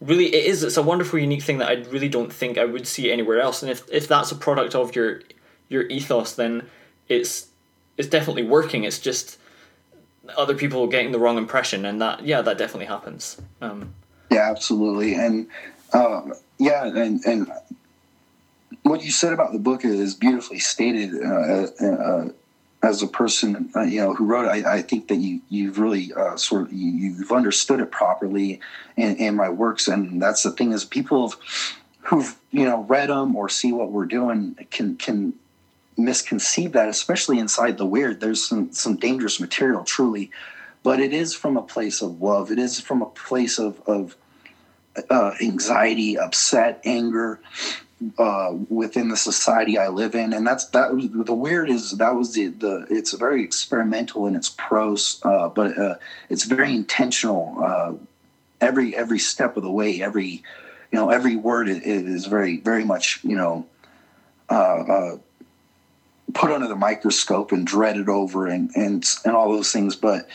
[0.01, 2.87] really it is it's a wonderful unique thing that I really don't think I would
[2.87, 3.63] see anywhere else.
[3.63, 5.21] And if if that's a product of your
[5.69, 6.69] your ethos, then
[7.09, 7.49] it's
[7.97, 8.85] it's definitely working.
[8.85, 9.39] It's just
[10.37, 13.41] other people getting the wrong impression, and that yeah, that definitely happens.
[13.61, 13.95] Um,
[14.31, 15.47] yeah, absolutely, and
[15.93, 16.23] uh,
[16.59, 17.51] yeah, and and
[18.85, 21.15] what you said about the book is beautifully stated.
[21.15, 22.29] Uh, uh, uh,
[22.83, 25.79] as a person, uh, you know, who wrote it, I, I, think that you you've
[25.79, 28.61] really uh, sort of you, have understood it properly
[28.99, 31.33] in, in, my works, and that's the thing is people
[32.03, 35.33] who've you know read them or see what we're doing can can
[35.97, 38.21] misconceive that, especially inside the weird.
[38.21, 40.31] There's some some dangerous material, truly,
[40.83, 42.51] but it is from a place of love.
[42.51, 44.15] It is from a place of of
[45.09, 47.41] uh, anxiety, upset, anger,
[48.19, 50.95] uh, within the society I live in, and that's that.
[50.95, 52.87] Was, the weird is that was the the.
[52.91, 55.97] It's very experimental in its prose, uh, but uh,
[56.29, 57.57] it's very intentional.
[57.63, 57.95] Uh,
[58.61, 60.43] every every step of the way, every
[60.93, 63.67] you know, every word is, is very very much you know.
[64.49, 65.17] Uh,
[66.35, 70.29] put under the microscope and dreaded over and and and all those things but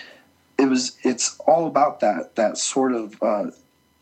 [0.57, 3.19] it was it's all about that that sort of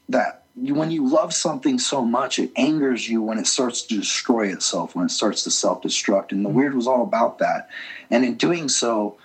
[0.08, 4.48] that when you love something so much, it angers you when it starts to destroy
[4.48, 6.32] itself, when it starts to self destruct.
[6.32, 7.70] And the weird was all about that.
[8.10, 9.18] And in doing so,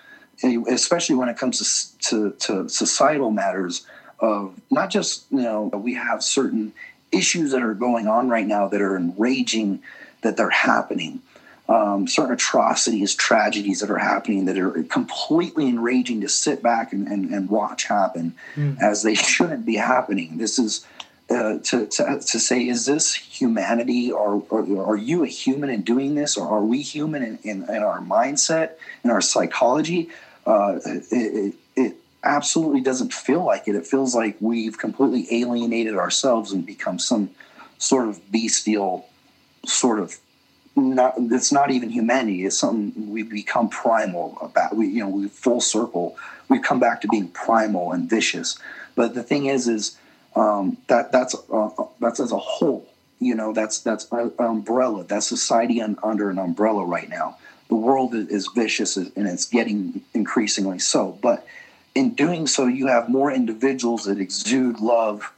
[0.43, 3.85] especially when it comes to, to, to societal matters,
[4.19, 6.73] of not just, you know, we have certain
[7.11, 9.81] issues that are going on right now that are enraging,
[10.21, 11.21] that they're happening.
[11.67, 17.07] Um, certain atrocities, tragedies that are happening that are completely enraging to sit back and,
[17.07, 18.77] and, and watch happen mm.
[18.81, 20.37] as they shouldn't be happening.
[20.37, 20.85] This is
[21.33, 24.11] uh, to, to, to say, is this humanity?
[24.11, 26.37] Or, or, are you a human in doing this?
[26.37, 28.71] Or are we human in, in, in our mindset,
[29.03, 30.09] in our psychology?
[30.45, 33.75] Uh, it, it, absolutely doesn't feel like it.
[33.75, 37.29] It feels like we've completely alienated ourselves and become some
[37.77, 39.09] sort of bestial
[39.65, 40.17] sort of
[40.75, 45.27] not it's not even humanity it's something we've become primal about we you know we
[45.27, 46.17] full circle
[46.49, 48.57] we come back to being primal and vicious
[48.95, 49.97] but the thing is is
[50.35, 51.69] um, that that's uh,
[51.99, 52.87] that's as a whole.
[53.19, 55.03] You know, that's that's an umbrella.
[55.03, 57.37] That's society un, under an umbrella right now.
[57.69, 61.17] The world is vicious and it's getting increasingly so.
[61.21, 61.47] But
[61.95, 65.31] in doing so, you have more individuals that exude love.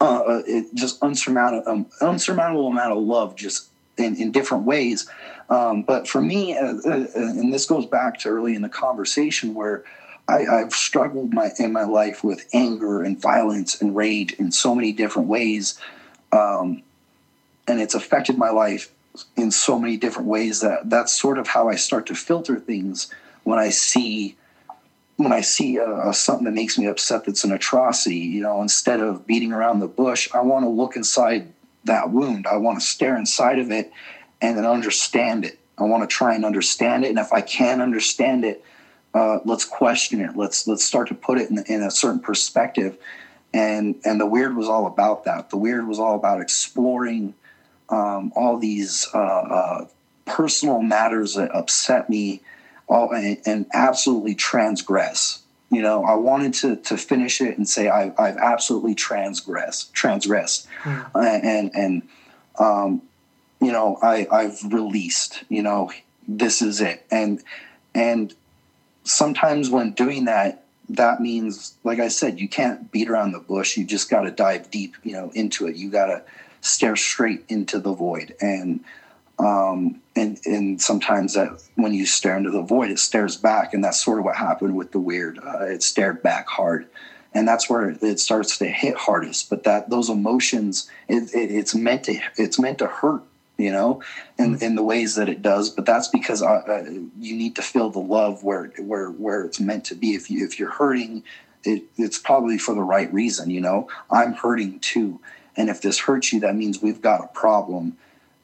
[0.00, 5.08] Uh, uh it just unsurmountable, um, unsurmountable amount of love just in, in different ways.
[5.48, 9.54] Um, but for me, uh, uh, and this goes back to early in the conversation
[9.54, 9.84] where
[10.28, 14.74] I, have struggled my in my life with anger and violence and rage in so
[14.74, 15.78] many different ways,
[16.30, 16.82] um,
[17.66, 18.90] and it's affected my life
[19.36, 23.12] in so many different ways that that's sort of how I start to filter things
[23.44, 24.36] when I see
[25.16, 28.16] when I see uh, something that makes me upset that's an atrocity.
[28.16, 31.52] You know, instead of beating around the bush, I want to look inside
[31.84, 32.46] that wound.
[32.46, 33.92] I want to stare inside of it
[34.40, 35.58] and then understand it.
[35.78, 38.64] I want to try and understand it, and if I can understand it,
[39.14, 40.36] uh, let's question it.
[40.36, 42.96] Let's let's start to put it in, in a certain perspective.
[43.52, 45.50] And and the weird was all about that.
[45.50, 47.34] The weird was all about exploring
[47.90, 49.86] um, all these uh, uh,
[50.24, 52.40] personal matters that upset me,
[52.88, 55.42] all and, and, absolutely transgress.
[55.70, 60.66] You know, I wanted to to finish it and say I, I've absolutely transgressed, transgressed,
[60.82, 61.10] mm.
[61.14, 62.02] and and
[62.58, 63.02] um,
[63.60, 65.44] you know I I've released.
[65.50, 65.90] You know,
[66.26, 67.42] this is it, and
[67.94, 68.34] and
[69.04, 73.76] sometimes when doing that, that means, like I said, you can't beat around the bush.
[73.76, 75.76] You just got to dive deep, you know, into it.
[75.76, 76.22] You got to
[76.60, 78.34] stare straight into the void.
[78.40, 78.84] And
[79.38, 83.82] um, and and sometimes that when you stare into the void, it stares back, and
[83.82, 85.38] that's sort of what happened with the weird.
[85.38, 86.86] Uh, it stared back hard,
[87.34, 89.50] and that's where it starts to hit hardest.
[89.50, 93.22] But that those emotions, it, it, it's meant to it's meant to hurt
[93.58, 94.02] you know,
[94.38, 94.64] in, mm-hmm.
[94.64, 95.70] in the ways that it does.
[95.70, 96.84] But that's because uh, uh,
[97.18, 100.14] you need to feel the love where where where it's meant to be.
[100.14, 101.24] If you if you're hurting,
[101.64, 103.50] it, it's probably for the right reason.
[103.50, 105.20] You know, I'm hurting too,
[105.56, 107.96] and if this hurts you, that means we've got a problem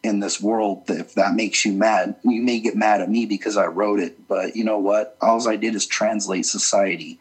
[0.02, 0.84] in this world.
[0.88, 4.28] If that makes you mad, you may get mad at me because I wrote it.
[4.28, 5.16] But you know what?
[5.20, 7.18] All I did is translate society,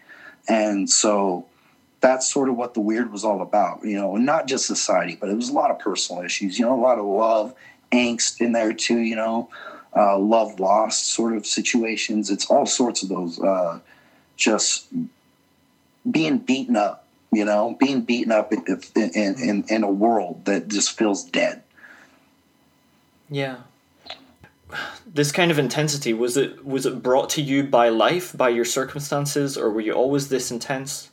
[0.48, 1.48] and so
[2.00, 5.18] that's sort of what the weird was all about, you know, and not just society,
[5.20, 7.56] but it was a lot of personal issues, you know, a lot of love
[7.92, 9.50] angst in there too, you know,
[9.96, 12.30] uh, love lost sort of situations.
[12.30, 13.40] It's all sorts of those.
[13.40, 13.80] Uh,
[14.36, 14.88] just
[16.10, 18.64] being beaten up, you know, being beaten up in,
[18.96, 21.64] in, in, in a world that just feels dead.
[23.30, 23.58] Yeah.
[25.06, 28.66] This kind of intensity was it was it brought to you by life, by your
[28.66, 31.10] circumstances, or were you always this intense?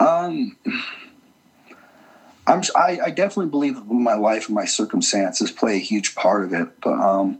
[0.00, 0.56] Um,
[2.50, 6.44] I'm, I, I definitely believe that my life and my circumstances play a huge part
[6.44, 6.80] of it.
[6.80, 7.38] But, um,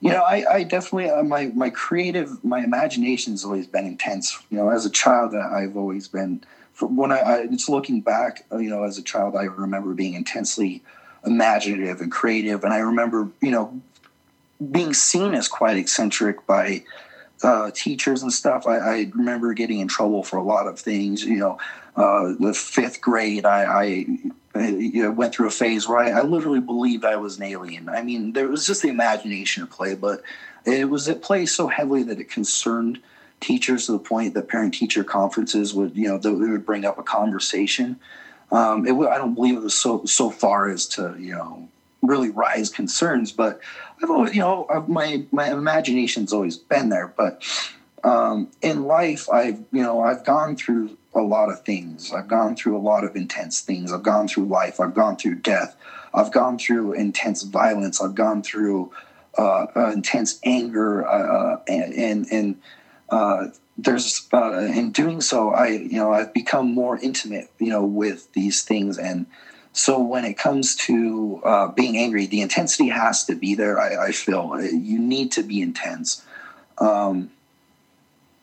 [0.00, 4.38] you know, I, I definitely, uh, my, my creative, my imagination has always been intense.
[4.50, 6.44] You know, as a child, I've always been,
[6.80, 10.14] when I, I it's looking back, uh, you know, as a child, I remember being
[10.14, 10.82] intensely
[11.24, 12.64] imaginative and creative.
[12.64, 13.80] And I remember, you know,
[14.70, 16.84] being seen as quite eccentric by
[17.42, 18.66] uh, teachers and stuff.
[18.66, 21.24] I, I, remember getting in trouble for a lot of things.
[21.24, 21.58] You know,
[21.96, 24.06] uh, the fifth grade, I, I
[24.54, 27.88] you know, went through a phase where I, I, literally believed I was an alien.
[27.88, 30.22] I mean, there was just the imagination at play, but
[30.64, 33.00] it was at play so heavily that it concerned
[33.40, 37.02] teachers to the point that parent-teacher conferences would, you know, they would bring up a
[37.02, 37.98] conversation.
[38.52, 41.68] Um, it, I don't believe it was so so far as to, you know,
[42.00, 43.60] really rise concerns, but
[44.02, 47.12] I've always, you know, my my imagination's always been there.
[47.16, 47.42] But
[48.04, 52.12] um, in life, I've, you know, I've gone through a lot of things.
[52.12, 53.92] I've gone through a lot of intense things.
[53.92, 54.80] I've gone through life.
[54.80, 55.76] I've gone through death.
[56.12, 58.00] I've gone through intense violence.
[58.00, 58.92] I've gone through
[59.36, 62.60] uh, uh, intense anger, uh, and and, and
[63.10, 63.46] uh,
[63.76, 68.32] there's uh, in doing so, I you know I've become more intimate, you know, with
[68.32, 69.26] these things, and
[69.72, 73.80] so when it comes to uh, being angry, the intensity has to be there.
[73.80, 76.24] I, I feel you need to be intense.
[76.78, 77.30] Um,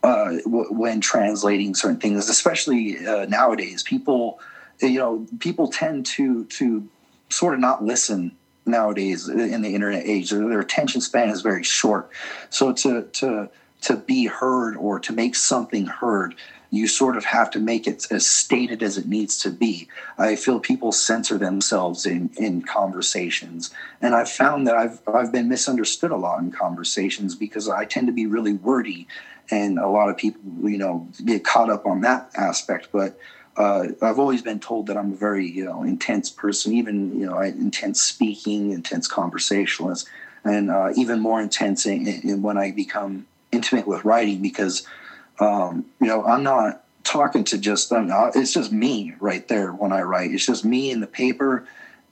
[0.04, 3.84] uh, w- when translating certain things, especially uh, nowadays.
[3.84, 4.39] People,
[4.82, 6.88] you know, people tend to to
[7.30, 8.36] sort of not listen
[8.66, 10.30] nowadays in the internet age.
[10.32, 12.10] Their attention span is very short.
[12.49, 13.49] So to to
[13.82, 16.36] to be heard or to make something heard,
[16.72, 19.88] you sort of have to make it as stated as it needs to be.
[20.17, 23.72] I feel people censor themselves in, in conversations.
[24.01, 28.07] And I've found that I've, I've been misunderstood a lot in conversations because I tend
[28.07, 29.07] to be really wordy
[29.51, 32.88] and a lot of people, you know, get caught up on that aspect.
[32.93, 33.19] But
[33.57, 36.74] uh, I've always been told that I'm a very, you know, intense person.
[36.74, 40.07] Even, you know, intense speaking, intense conversationalist,
[40.45, 44.88] and uh, even more intense in, in when I become intimate with writing because,
[45.41, 49.91] um, you know, I'm not talking to just I'm it's just me right there when
[49.91, 50.31] I write.
[50.31, 51.67] It's just me in the paper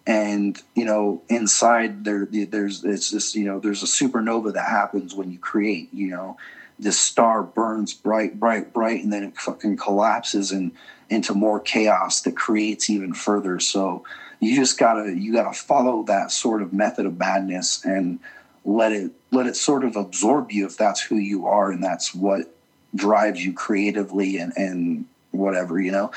[0.07, 5.13] and you know inside there there's it's just you know there's a supernova that happens
[5.13, 6.37] when you create you know
[6.79, 10.71] this star burns bright, bright, bright, and then it fucking collapses and
[11.09, 13.59] into more chaos that creates even further.
[13.59, 14.05] So
[14.39, 18.19] you just gotta you gotta follow that sort of method of madness and
[18.63, 22.15] let it let it sort of absorb you if that's who you are and that's
[22.15, 22.53] what
[22.95, 26.11] drives you creatively and and whatever you know?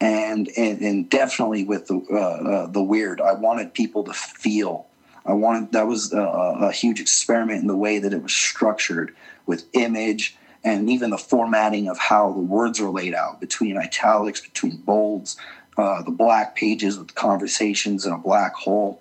[0.00, 4.86] And and, and definitely with the uh, uh, the weird i wanted people to feel
[5.24, 9.14] i wanted that was a, a huge experiment in the way that it was structured
[9.46, 14.40] with image and even the formatting of how the words are laid out between italics
[14.40, 15.36] between bolds
[15.76, 19.00] uh, the black pages with conversations and a black hole.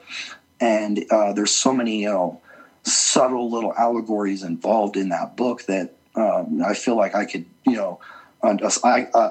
[0.60, 2.42] And uh, there's so many you know
[2.84, 7.76] subtle little allegories involved in that book that um, I feel like I could you
[7.76, 8.00] know
[8.44, 8.58] a,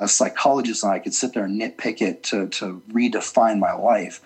[0.03, 4.20] a, psychologist and I could sit there and nitpick it to to redefine my life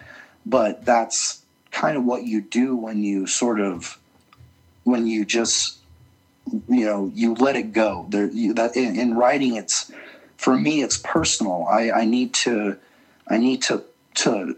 [0.44, 3.98] but that's kind of what you do when you sort of
[4.84, 5.78] when you just
[6.68, 9.90] you know you let it go there you, that in, in writing it's
[10.36, 12.76] for me it's personal I, I need to
[13.28, 13.82] I need to
[14.16, 14.56] to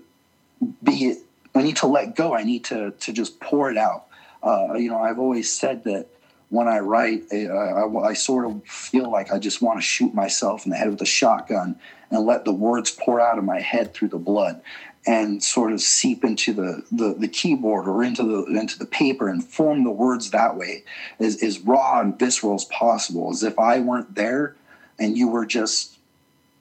[0.82, 1.16] be
[1.56, 2.34] I need to let go.
[2.34, 4.06] I need to to just pour it out.
[4.42, 6.06] Uh, you know, I've always said that
[6.48, 10.14] when I write, I, I, I sort of feel like I just want to shoot
[10.14, 11.78] myself in the head with a shotgun
[12.10, 14.60] and let the words pour out of my head through the blood
[15.06, 19.28] and sort of seep into the, the, the keyboard or into the into the paper
[19.28, 20.82] and form the words that way
[21.20, 24.56] as, as raw and visceral as possible as if I weren't there
[24.98, 25.96] and you were just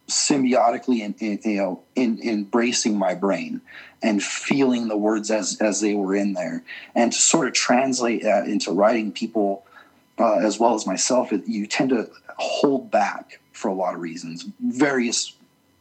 [0.08, 3.62] symbiotically in, in, you know in, embracing my brain
[4.04, 6.64] and feeling the words as as they were in there.
[6.94, 9.65] And to sort of translate that into writing people
[10.20, 14.46] uh, as well as myself you tend to hold back for a lot of reasons
[14.60, 15.34] various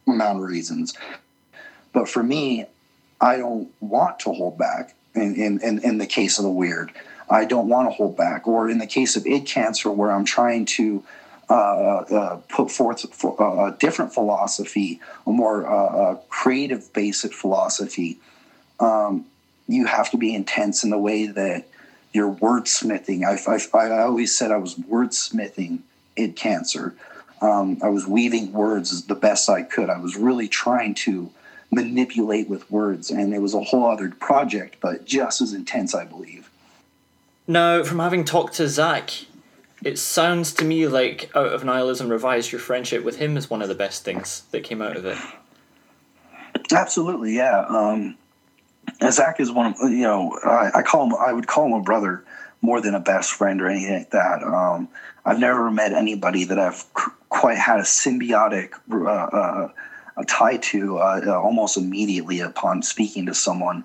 [0.07, 0.93] amount of reasons.
[1.93, 2.65] But for me
[3.21, 6.91] i don't want to hold back in, in, in, in the case of the weird.
[7.29, 8.47] I don't want to hold back.
[8.47, 11.03] Or in the case of id cancer where i'm trying to
[11.49, 18.17] uh, uh, put forth uh, a different philosophy, a more uh, creative, basic philosophy,
[18.79, 19.25] um,
[19.67, 21.65] you have to be intense in the way that
[22.15, 23.23] you're wordsmithing.
[23.23, 23.37] I,
[23.77, 25.79] I, I always said I was wordsmithing
[26.15, 26.95] in cancer.
[27.41, 29.89] Um, I was weaving words the best I could.
[29.89, 31.29] I was really trying to
[31.71, 36.05] manipulate with words, and it was a whole other project, but just as intense, I
[36.05, 36.49] believe.
[37.47, 39.11] Now, from having talked to Zach,
[39.83, 43.61] it sounds to me like out of nihilism revised your friendship with him is one
[43.61, 45.17] of the best things that came out of it
[46.73, 48.17] absolutely yeah um
[49.11, 51.81] zach is one of you know I, I, call him i would call him a
[51.81, 52.23] brother
[52.61, 54.43] more than a best friend or anything like that.
[54.43, 54.89] Um
[55.25, 56.85] i've never met anybody that i've
[57.29, 59.69] quite had a symbiotic uh, uh,
[60.17, 63.83] a tie to uh, uh almost immediately upon speaking to someone.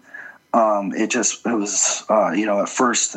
[0.53, 3.17] Um, it just it was uh, you know at first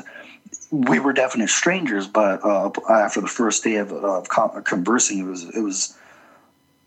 [0.72, 4.28] we were definite strangers, but uh, after the first day of, of
[4.64, 5.96] conversing, it was it was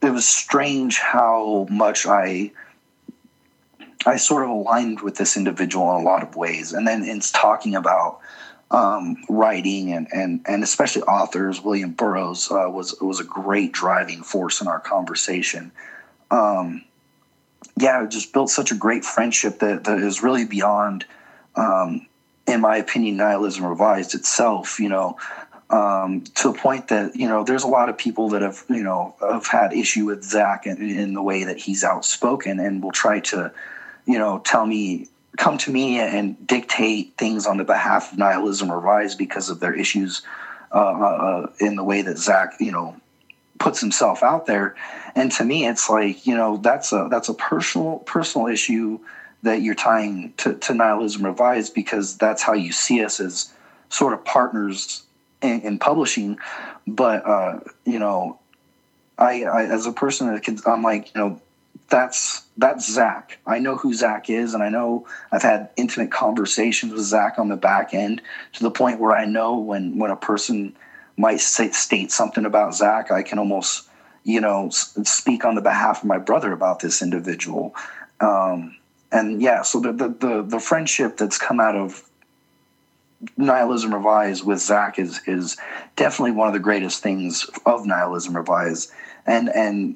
[0.03, 2.53] it was strange how much I
[4.05, 7.21] I sort of aligned with this individual in a lot of ways, and then in
[7.21, 8.21] talking about
[8.71, 14.23] um, writing and, and and especially authors, William Burroughs uh, was was a great driving
[14.23, 15.73] force in our conversation.
[16.31, 16.85] Um,
[17.79, 21.05] yeah, it just built such a great friendship that, that is really beyond
[21.57, 22.07] um,
[22.47, 25.17] in my opinion, nihilism revised itself, you know,
[25.71, 28.85] um, to a point that, you know, there's a lot of people that have, you
[28.85, 32.93] know, have had issue with Zach in, in the way that he's outspoken and will
[32.93, 33.53] try to,
[34.07, 38.71] you know, tell me, come to me and dictate things on the behalf of nihilism
[38.71, 40.23] revised because of their issues
[40.73, 42.97] uh, uh, in the way that Zach, you know,
[43.59, 44.75] puts himself out there.
[45.15, 49.01] And to me, it's like, you know, that's a, that's a personal, personal issue
[49.43, 53.53] that you're tying to, to nihilism revised because that's how you see us as
[53.89, 55.03] sort of partners
[55.43, 56.39] in, in publishing
[56.87, 58.39] but uh, you know
[59.19, 61.41] I, I, as a person that can i'm like you know
[61.89, 63.39] that's that's zach.
[63.47, 67.49] I know who zach is and i know i've had intimate conversations with zach on
[67.49, 68.23] the back end
[68.55, 70.77] to the point where i know when when a person
[71.19, 73.89] might say, state something about zach i can almost
[74.27, 77.75] you know speak on the behalf of my brother about this individual.
[78.21, 78.77] Um,
[79.13, 82.03] and yeah, so the, the the the, friendship that's come out of
[83.37, 85.57] nihilism revised with Zach is is
[85.95, 88.91] definitely one of the greatest things of nihilism revised,
[89.27, 89.95] and and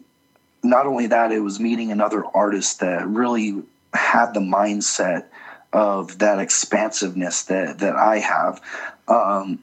[0.63, 3.63] not only that, it was meeting another artist that really
[3.95, 5.27] had the mindset
[5.73, 8.61] of that expansiveness that that I have,
[9.09, 9.61] um,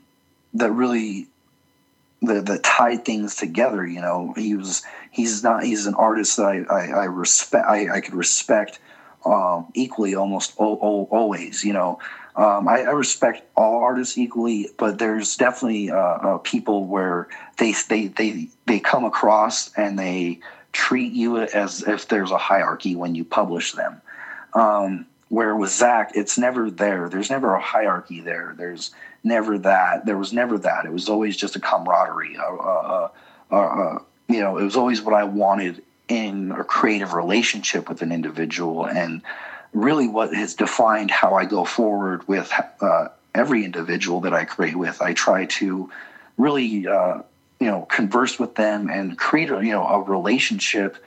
[0.54, 1.28] that really
[2.22, 3.86] that, that tied things together.
[3.86, 7.98] You know, he was he's not he's an artist that I I, I respect I,
[7.98, 8.80] I could respect
[9.26, 11.64] um, equally almost o- o- always.
[11.64, 12.00] You know,
[12.36, 17.28] um, I, I, respect all artists equally, but there's definitely uh, uh, people where
[17.58, 20.39] they they they they come across and they
[20.78, 24.00] treat you as if there's a hierarchy when you publish them.
[24.54, 27.10] Um, where with Zach, it's never there.
[27.10, 28.54] There's never a hierarchy there.
[28.56, 28.92] There's
[29.24, 30.06] never that.
[30.06, 30.86] There was never that.
[30.86, 32.38] It was always just a camaraderie.
[32.38, 33.10] Uh, uh,
[33.52, 34.00] uh,
[34.30, 38.86] you know, it was always what I wanted in a creative relationship with an individual,
[38.86, 39.24] and
[39.74, 44.78] really what has defined how I go forward with uh, every individual that I create
[44.78, 45.02] with.
[45.02, 45.90] I try to
[46.38, 47.24] really, uh,
[47.60, 50.97] you know, converse with them and create, a, you know, a relationship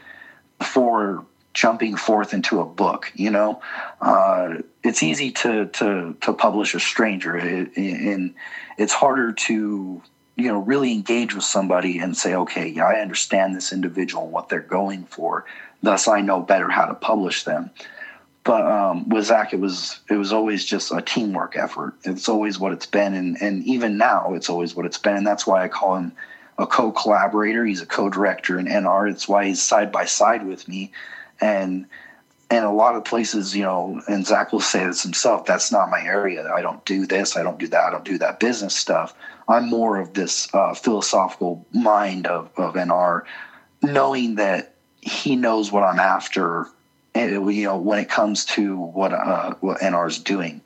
[0.63, 1.25] for
[1.55, 3.13] jumping forth into a book.
[3.15, 3.63] You know,
[4.01, 8.35] uh, it's easy to to to publish a stranger, and
[8.79, 10.03] it's harder to
[10.37, 14.49] you know really engage with somebody and say, okay, yeah, I understand this individual what
[14.49, 15.45] they're going for.
[15.83, 17.71] Thus, I know better how to publish them.
[18.43, 21.95] But um, with Zach, it was it was always just a teamwork effort.
[22.05, 25.17] It's always what it's been, and and even now, it's always what it's been.
[25.17, 26.13] And that's why I call him
[26.61, 27.65] a co-collaborator.
[27.65, 29.11] He's a co-director in NR.
[29.11, 30.93] It's why he's side by side with me
[31.41, 31.87] and
[32.53, 35.89] and a lot of places, you know, and Zach will say this himself, that's not
[35.89, 36.53] my area.
[36.53, 39.15] I don't do this, I don't do that, I don't do that business stuff.
[39.49, 43.23] I'm more of this uh, philosophical mind of, of NR,
[43.83, 46.67] knowing that he knows what I'm after,
[47.15, 50.61] and, you know, when it comes to what, uh, what NR is doing.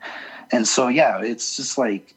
[0.51, 2.15] And so, yeah, it's just like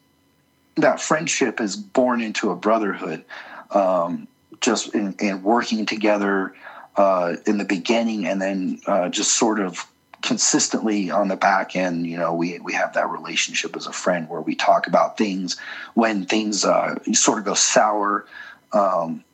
[0.76, 3.22] that friendship is born into a brotherhood,
[3.70, 4.28] um,
[4.60, 6.54] just in, in working together,
[6.96, 9.86] uh, in the beginning, and then uh, just sort of
[10.22, 12.06] consistently on the back end.
[12.06, 15.56] You know, we we have that relationship as a friend where we talk about things
[15.94, 18.26] when things uh, sort of go sour.
[18.72, 19.24] Um,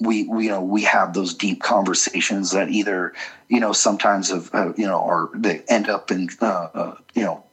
[0.00, 3.14] we, we you know we have those deep conversations that either
[3.48, 7.22] you know sometimes of uh, you know or they end up in uh, uh, you
[7.22, 7.44] know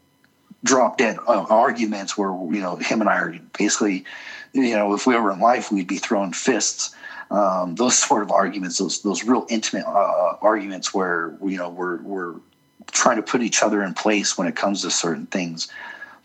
[0.64, 4.06] drop dead arguments where you know him and I are basically
[4.54, 6.94] you know if we were in life we'd be throwing fists
[7.32, 11.98] um, those sort of arguments, those those real intimate uh, arguments where you know we're
[12.02, 12.36] we're
[12.92, 15.70] trying to put each other in place when it comes to certain things.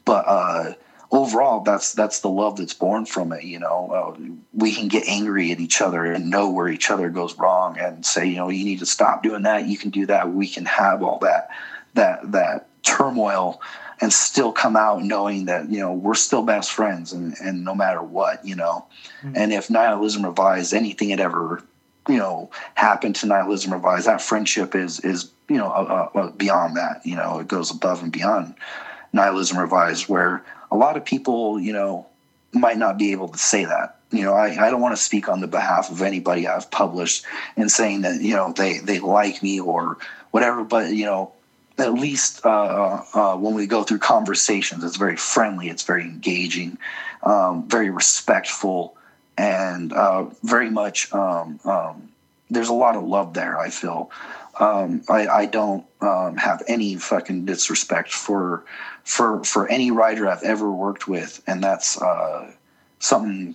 [0.05, 0.75] But uh,
[1.11, 3.45] overall, that's that's the love that's born from it.
[3.45, 7.09] You know, uh, we can get angry at each other and know where each other
[7.09, 9.67] goes wrong, and say, you know, you need to stop doing that.
[9.67, 10.33] You can do that.
[10.33, 11.51] We can have all that
[11.95, 13.61] that that turmoil
[14.01, 17.75] and still come out knowing that you know we're still best friends and, and no
[17.75, 18.87] matter what you know
[19.23, 19.33] mm-hmm.
[19.35, 21.63] and if nihilism revised anything had ever
[22.09, 26.77] you know happened to nihilism revised that friendship is is you know uh, uh, beyond
[26.77, 28.55] that you know it goes above and beyond
[29.13, 32.07] nihilism revised where a lot of people you know
[32.53, 35.29] might not be able to say that you know I, I don't want to speak
[35.29, 37.25] on the behalf of anybody i've published
[37.57, 39.99] and saying that you know they they like me or
[40.31, 41.33] whatever but you know
[41.79, 46.03] at least uh, uh, uh, when we go through conversations, it's very friendly, it's very
[46.03, 46.79] engaging,
[47.23, 48.97] um, very respectful,
[49.37, 51.13] and uh, very much.
[51.13, 52.09] Um, um,
[52.49, 53.59] there's a lot of love there.
[53.59, 54.11] I feel.
[54.59, 58.65] Um, I, I, don't um, have any fucking disrespect for
[59.05, 62.53] for for any writer I've ever worked with, and that's uh,
[62.99, 63.55] something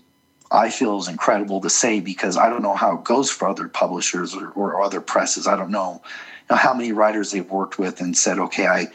[0.51, 3.67] I feel is incredible to say because I don't know how it goes for other
[3.67, 5.47] publishers or, or other presses.
[5.47, 6.03] I don't know
[6.51, 8.87] know, how many writers they've worked with and said, okay, I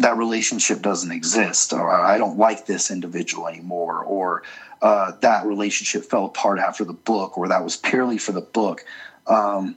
[0.00, 4.44] that relationship doesn't exist, or I don't like this individual anymore, or
[4.80, 8.84] uh, that relationship fell apart after the book, or that was purely for the book.
[9.26, 9.74] Um,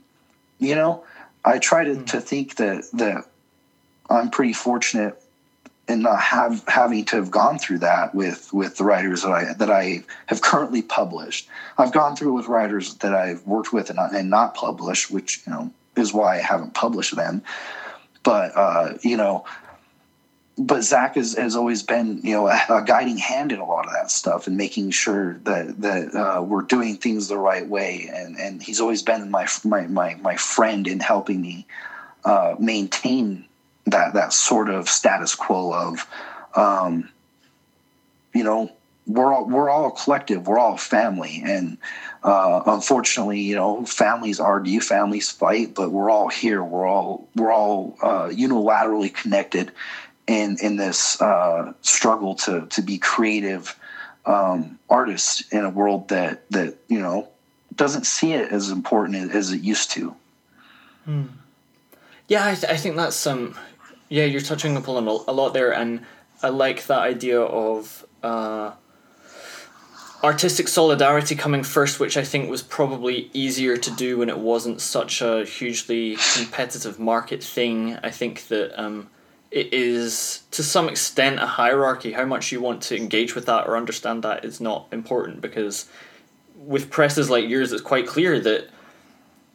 [0.60, 1.04] you know,
[1.44, 2.06] I try to, mm-hmm.
[2.06, 3.26] to think that that
[4.10, 5.22] I'm pretty fortunate
[5.88, 9.54] in not have having to have gone through that with with the writers that I
[9.54, 11.50] that I have currently published.
[11.78, 15.10] I've gone through it with writers that I've worked with and not, and not published,
[15.10, 17.44] which you know is why I haven't published them.
[18.24, 19.46] But uh, you know,
[20.58, 23.88] but Zach has, has always been you know a, a, guiding hand in a lot
[23.88, 28.10] of that stuff and making sure that that uh, we're doing things the right way.
[28.14, 31.66] And and he's always been my my my, my friend in helping me
[32.26, 33.46] uh, maintain
[33.88, 36.08] that that sort of status quo of
[36.56, 37.10] um,
[38.34, 38.72] you know
[39.08, 41.78] we're all we're all a collective we're all family and
[42.24, 45.74] uh, unfortunately you know families argue families fight?
[45.76, 46.64] But we're all here.
[46.64, 49.72] We're all we're all uh, unilaterally connected
[50.28, 53.76] in in this uh, struggle to to be creative
[54.26, 57.28] um, artists in a world that that you know
[57.76, 60.16] doesn't see it as important as it used to.
[61.06, 61.24] Hmm.
[62.28, 63.56] yeah I, th- I think that's um
[64.08, 65.74] yeah you're touching upon a lot there.
[65.74, 66.06] And
[66.44, 68.72] I like that idea of uh,
[70.24, 74.82] artistic solidarity coming first, which I think was probably easier to do when it wasn't
[74.82, 77.98] such a hugely competitive market thing.
[78.04, 79.10] I think that um,
[79.50, 82.12] it is to some extent a hierarchy.
[82.12, 85.88] How much you want to engage with that or understand that is not important because
[86.56, 88.70] with presses like yours, it's quite clear that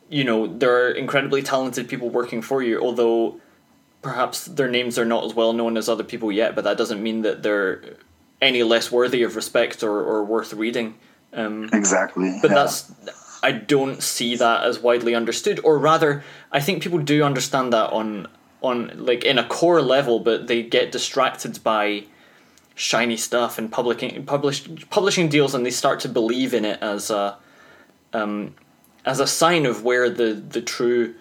[0.09, 3.40] you know there are incredibly talented people working for you, although
[4.02, 7.02] perhaps their names are not as well known as other people yet, but that doesn't
[7.02, 7.97] mean that they're
[8.40, 10.94] any less worthy of respect or, or worth reading.
[11.32, 12.38] Um, exactly.
[12.40, 12.54] but yeah.
[12.54, 12.92] that's
[13.42, 17.92] I don't see that as widely understood, or rather, I think people do understand that
[17.92, 18.28] on
[18.62, 22.04] on like in a core level, but they get distracted by
[22.74, 27.10] shiny stuff and publishing publish, publishing deals, and they start to believe in it as
[27.10, 27.36] a
[28.12, 28.54] um,
[29.04, 31.14] as a sign of where the the true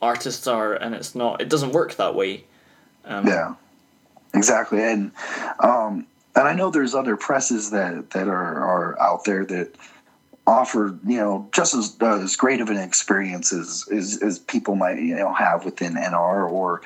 [0.00, 1.40] artists are, and it's not.
[1.40, 2.44] It doesn't work that way.
[3.04, 3.54] Um, yeah,
[4.34, 5.12] exactly, and
[5.60, 9.74] um, and I know there's other presses that that are are out there that
[10.46, 14.74] offer you know just as uh, as great of an experience as, as as people
[14.74, 16.82] might you know have within NR or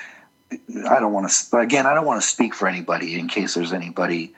[0.89, 3.73] I don't want to again I don't want to speak for anybody in case there's
[3.73, 4.35] anybody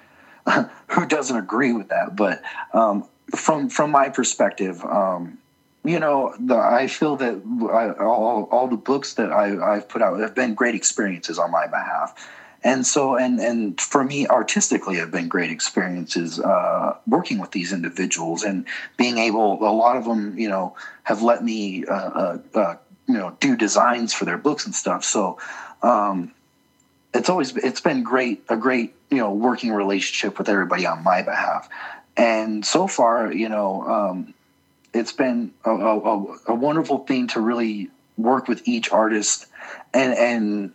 [0.88, 2.16] who doesn't agree with that.
[2.16, 5.38] But um, from from my perspective um,
[5.84, 7.34] you know the, I feel that
[7.72, 11.50] I, all all the books that I, I've put out have been great experiences on
[11.50, 12.14] my behalf
[12.64, 17.72] and so and and for me artistically have been great experiences uh, working with these
[17.72, 18.66] individuals and
[18.96, 20.74] being able a lot of them you know
[21.04, 22.76] have let me uh, uh, uh,
[23.08, 25.02] you know do designs for their books and stuff.
[25.02, 25.38] So
[25.82, 26.32] um,
[27.14, 31.22] it's always it's been great a great you know working relationship with everybody on my
[31.22, 31.68] behalf.
[32.16, 34.34] And so far you know um,
[34.92, 39.46] it's been a, a, a wonderful thing to really work with each artist
[39.94, 40.72] and and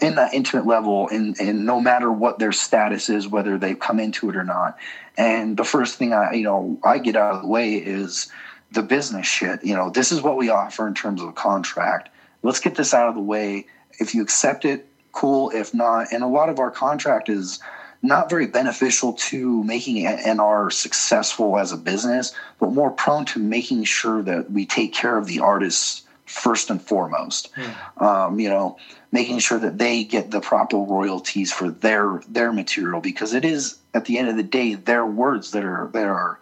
[0.00, 4.00] in that intimate level and and no matter what their status is whether they've come
[4.00, 4.78] into it or not.
[5.16, 8.30] And the first thing i you know i get out of the way is
[8.72, 9.64] the business shit.
[9.64, 12.10] You know this is what we offer in terms of a contract.
[12.42, 13.66] Let's get this out of the way.
[13.98, 15.50] If you accept it cool.
[15.50, 17.58] If not and a lot of our contract is
[18.02, 23.84] not very beneficial to making NR successful as a business, but more prone to making
[23.84, 26.02] sure that we take care of the artists
[26.36, 27.52] first and foremost.
[27.54, 28.02] Mm.
[28.02, 28.78] Um, you know,
[29.12, 33.78] making sure that they get the proper royalties for their their material because it is
[33.94, 36.38] at the end of the day their words that are that are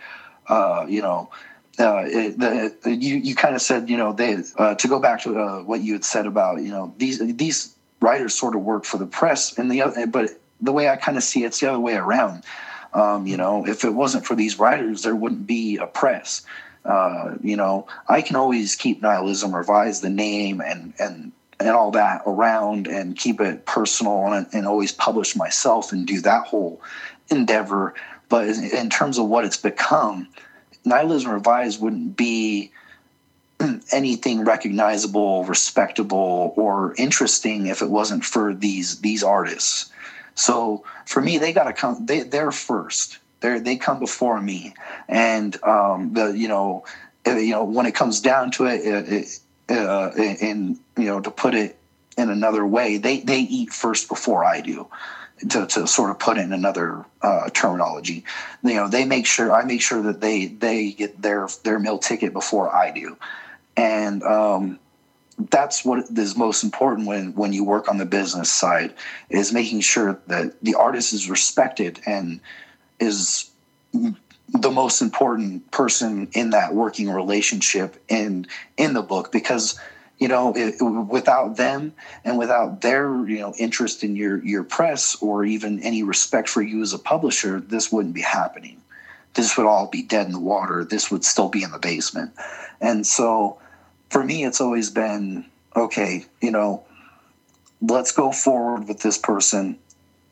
[0.48, 1.30] uh, you know
[1.78, 5.22] uh, it, the, you you kind of said you know they uh, to go back
[5.22, 8.84] to uh, what you had said about you know these these writers sort of work
[8.84, 10.30] for the press and the other but
[10.60, 12.44] the way I kind of see it, it's the other way around.
[12.92, 16.42] Um, you know, if it wasn't for these writers, there wouldn't be a press.
[16.84, 21.92] Uh, you know, I can always keep nihilism, revise the name, and and and all
[21.92, 26.80] that around, and keep it personal, and, and always publish myself and do that whole
[27.30, 27.94] endeavor.
[28.28, 30.28] But in terms of what it's become,
[30.84, 32.70] nihilism revised wouldn't be
[33.92, 39.90] anything recognizable, respectable, or interesting if it wasn't for these these artists.
[40.34, 42.04] So for me, they got to come.
[42.06, 43.18] They they're first.
[43.44, 44.74] They they come before me,
[45.06, 46.84] and um, the you know
[47.26, 51.54] you know when it comes down to it, it, it uh, you know to put
[51.54, 51.76] it
[52.16, 54.88] in another way, they they eat first before I do.
[55.48, 58.24] To, to sort of put in another uh, terminology,
[58.62, 61.98] you know, they make sure I make sure that they they get their their meal
[61.98, 63.16] ticket before I do,
[63.76, 64.78] and um,
[65.50, 68.94] that's what is most important when when you work on the business side
[69.28, 72.40] is making sure that the artist is respected and
[73.04, 73.50] is
[74.48, 79.78] the most important person in that working relationship in in the book because
[80.18, 81.92] you know it, without them
[82.24, 86.62] and without their you know interest in your your press or even any respect for
[86.62, 88.80] you as a publisher this wouldn't be happening.
[89.34, 90.84] This would all be dead in the water.
[90.84, 92.32] This would still be in the basement.
[92.80, 93.58] And so
[94.10, 95.44] for me, it's always been
[95.74, 96.84] okay, you know,
[97.80, 99.76] let's go forward with this person.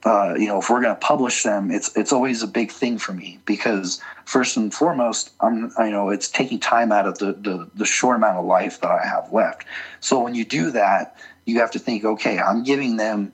[0.05, 2.99] Uh, you know, if we're going to publish them, it's it's always a big thing
[2.99, 7.35] for me because first and foremost, I'm I know it's taking time out of the,
[7.35, 9.65] the the short amount of life that I have left.
[10.01, 13.33] So when you do that, you have to think, okay, I'm giving them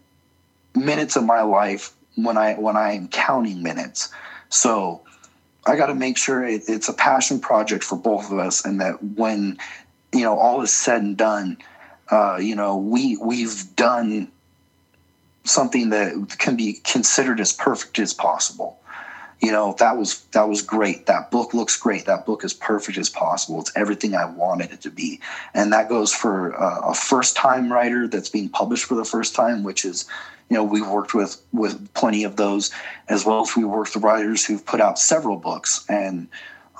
[0.74, 4.12] minutes of my life when I when I am counting minutes.
[4.50, 5.02] So
[5.66, 8.80] I got to make sure it, it's a passion project for both of us, and
[8.80, 9.58] that when
[10.12, 11.58] you know all is said and done,
[12.10, 14.30] uh, you know we we've done
[15.48, 18.78] something that can be considered as perfect as possible.
[19.40, 21.06] You know that was that was great.
[21.06, 22.06] That book looks great.
[22.06, 23.60] That book is perfect as possible.
[23.60, 25.20] It's everything I wanted it to be,
[25.54, 29.36] and that goes for uh, a first time writer that's being published for the first
[29.36, 30.06] time, which is
[30.50, 32.72] you know we've worked with with plenty of those
[33.08, 36.28] as well as we worked with writers who've put out several books and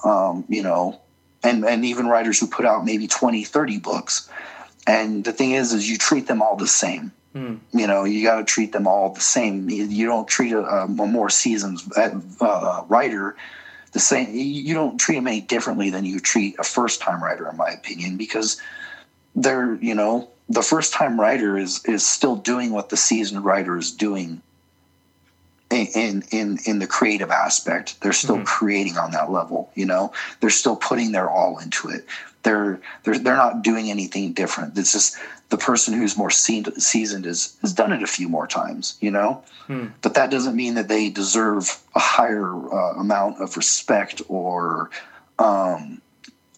[0.04, 1.00] um, you know
[1.42, 4.28] and and even writers who put out maybe 20 30 books
[4.86, 7.58] and the thing is is you treat them all the same mm.
[7.72, 9.68] you know you got to treat them all the same.
[9.70, 13.36] You don't treat a, a more seasoned uh, writer
[13.92, 14.28] the same.
[14.32, 17.70] You don't treat them any differently than you treat a first time writer in my
[17.70, 18.60] opinion because
[19.34, 23.76] they're you know the first time writer is is still doing what the seasoned writer
[23.76, 24.42] is doing
[25.70, 28.00] in in in the creative aspect.
[28.00, 28.44] They're still mm-hmm.
[28.44, 30.12] creating on that level you know?
[30.40, 32.04] They're still putting their all into it
[32.42, 34.78] they're they're they're not doing anything different.
[34.78, 35.16] It's just
[35.48, 39.42] the person who's more seasoned is has done it a few more times you know?
[39.66, 39.86] Hmm.
[40.00, 44.90] but that doesn't mean that they deserve a higher uh, amount of respect or
[45.38, 46.00] um,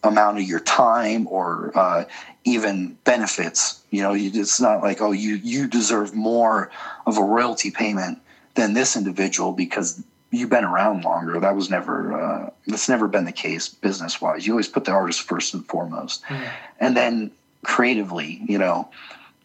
[0.03, 2.05] amount of your time or uh,
[2.45, 3.81] even benefits.
[3.91, 6.71] You know it's not like oh you you deserve more
[7.05, 8.19] of a royalty payment
[8.55, 10.01] than this individual because
[10.31, 11.39] you've been around longer.
[11.39, 14.47] That was never uh, that's never been the case business wise.
[14.47, 16.49] You always put the artist first and foremost, mm.
[16.79, 17.31] and then
[17.63, 18.89] creatively, you know.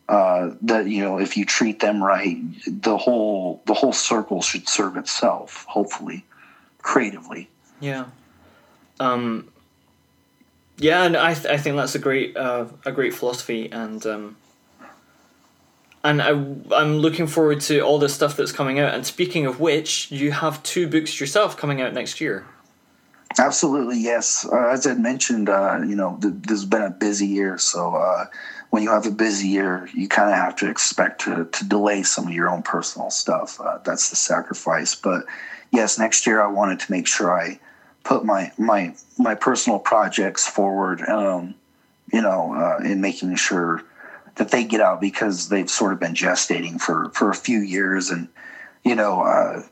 [0.08, 4.68] Uh, that you know, if you treat them right, the whole the whole circle should
[4.68, 5.64] serve itself.
[5.68, 6.24] Hopefully,
[6.80, 7.50] creatively.
[7.80, 8.06] Yeah.
[9.00, 9.48] Um,
[10.78, 14.36] yeah, and I, th- I think that's a great uh, a great philosophy, and um,
[16.06, 16.30] and I,
[16.76, 18.94] I'm looking forward to all the stuff that's coming out.
[18.94, 22.46] And speaking of which, you have two books yourself coming out next year.
[23.38, 24.48] Absolutely, yes.
[24.50, 27.58] Uh, as I mentioned, uh, you know, th- this has been a busy year.
[27.58, 28.26] So uh,
[28.70, 32.02] when you have a busy year, you kind of have to expect to, to delay
[32.02, 33.60] some of your own personal stuff.
[33.60, 34.94] Uh, that's the sacrifice.
[34.94, 35.24] But
[35.70, 37.60] yes, next year I wanted to make sure I
[38.04, 41.02] put my my my personal projects forward.
[41.02, 41.56] Um,
[42.12, 43.82] you know, uh, in making sure
[44.36, 48.10] that they get out because they've sort of been gestating for for a few years
[48.10, 48.28] and
[48.84, 49.62] you know uh,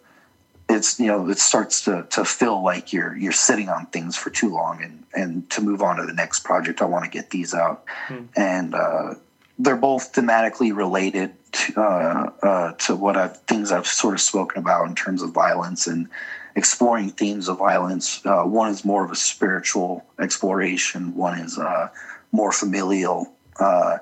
[0.69, 4.31] it's you know it starts to to feel like you're you're sitting on things for
[4.31, 7.31] too long and and to move on to the next project i want to get
[7.31, 8.25] these out hmm.
[8.37, 9.15] and uh,
[9.59, 14.59] they're both thematically related to, uh, uh, to what I've things I've sort of spoken
[14.59, 16.09] about in terms of violence and
[16.57, 18.25] exploring themes of violence.
[18.25, 21.15] Uh, one is more of a spiritual exploration.
[21.15, 21.89] One is uh,
[22.33, 23.33] more familial.
[23.59, 23.99] Uh,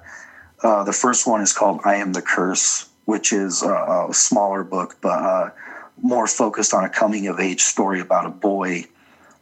[0.62, 4.62] uh, the first one is called I Am the Curse, which is a, a smaller
[4.62, 5.50] book, but uh,
[6.00, 8.84] more focused on a coming of age story about a boy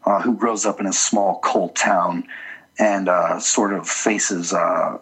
[0.05, 2.27] uh, who grows up in a small cult town
[2.79, 4.99] and uh, sort of faces uh,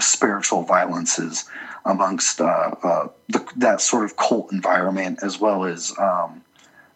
[0.00, 1.44] spiritual violences
[1.84, 3.10] amongst the,
[3.56, 6.42] that sort of cult environment, as well as um,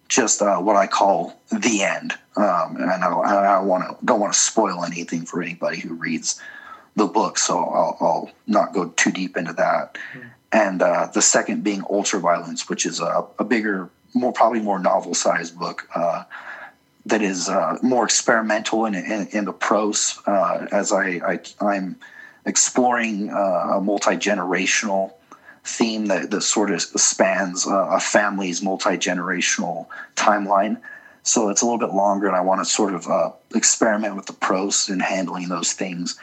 [0.09, 2.15] just what I call the end.
[2.37, 6.41] Um, and I, I, want to don't want to spoil anything for anybody who reads
[6.97, 9.99] the book, so I'll, I'll not go too deep into that.
[10.15, 10.31] Mm.
[10.51, 15.15] And uh, the second being Ultraviolence, which is a, a bigger, more probably more novel
[15.15, 16.25] sized book uh,
[17.05, 20.19] that is uh, more experimental in, in, in the prose.
[20.27, 21.97] Uh, as I, I am
[22.47, 25.13] exploring uh, a multi generational
[25.65, 30.81] theme that, that sort of spans uh, a family's multi generational timeline.
[31.25, 34.33] So it's a little bit longer, and I want to sort of experiment with the
[34.33, 36.17] prose and handling those things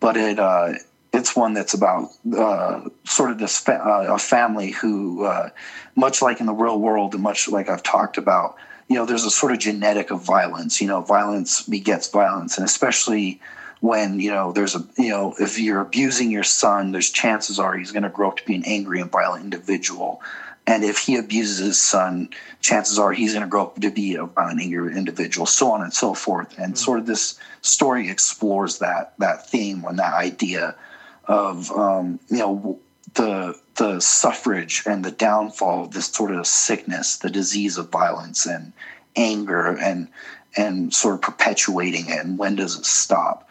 [0.00, 0.72] but it uh,
[1.12, 5.50] it's one that's about uh, sort of this fa- uh, a family who, uh,
[5.96, 8.56] much like in the real world, and much like I've talked about,
[8.88, 10.80] you know, there's a sort of genetic of violence.
[10.80, 13.40] You know, violence begets violence, and especially
[13.80, 17.76] when you know there's a you know if you're abusing your son, there's chances are
[17.76, 20.22] he's going to grow up to be an angry and violent individual.
[20.66, 22.28] And if he abuses his son,
[22.60, 25.82] chances are he's going to grow up to be a violent, angry individual, so on
[25.82, 26.58] and so forth.
[26.58, 26.84] And mm-hmm.
[26.84, 30.76] sort of this story explores that that theme and that idea
[31.24, 32.78] of um, you know
[33.14, 38.46] the the suffrage and the downfall of this sort of sickness, the disease of violence
[38.46, 38.72] and
[39.16, 40.08] anger, and
[40.56, 42.24] and sort of perpetuating it.
[42.24, 43.48] And when does it stop?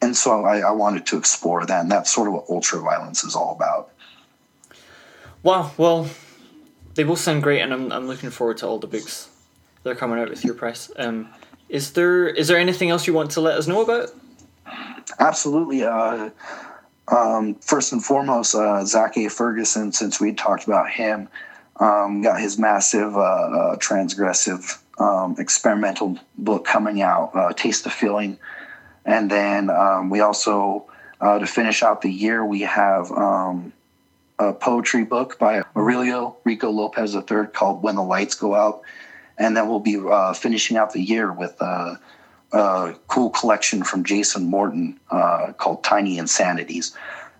[0.00, 3.34] And so I, I wanted to explore that, and that's sort of what ultraviolence is
[3.34, 3.90] all about.
[5.42, 5.72] Wow.
[5.76, 6.08] Well,
[6.98, 9.28] they both sound great, and I'm, I'm looking forward to all the books
[9.84, 10.90] that are coming out with your press.
[10.96, 11.28] Um,
[11.68, 14.10] is there is there anything else you want to let us know about?
[15.20, 15.84] Absolutely.
[15.84, 16.30] Uh,
[17.06, 19.28] um, first and foremost, uh, Zach A.
[19.28, 21.28] Ferguson, since we talked about him,
[21.76, 27.90] um, got his massive uh, uh, transgressive um, experimental book coming out, uh, Taste the
[27.90, 28.38] Feeling.
[29.04, 30.86] And then um, we also,
[31.20, 33.72] uh, to finish out the year, we have um,
[34.38, 38.82] a poetry book by Aurelio Rico Lopez III called When the Lights Go Out.
[39.36, 41.98] And then we'll be uh, finishing out the year with a
[43.08, 46.94] cool collection from Jason Morton uh, called Tiny Insanities.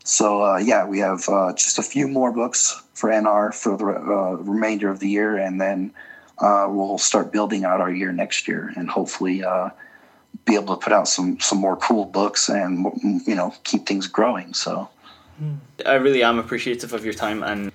[0.04, 3.84] So, uh, yeah, we have uh, just a few more books for NR for the
[3.84, 5.36] uh, remainder of the year.
[5.36, 5.92] And then
[6.40, 9.42] we'll start building out our year next year and hopefully
[10.44, 12.86] be able to put out some, some more cool books and,
[13.26, 14.54] you know, keep things growing.
[14.54, 14.88] So,
[15.86, 17.72] I really am appreciative of your time and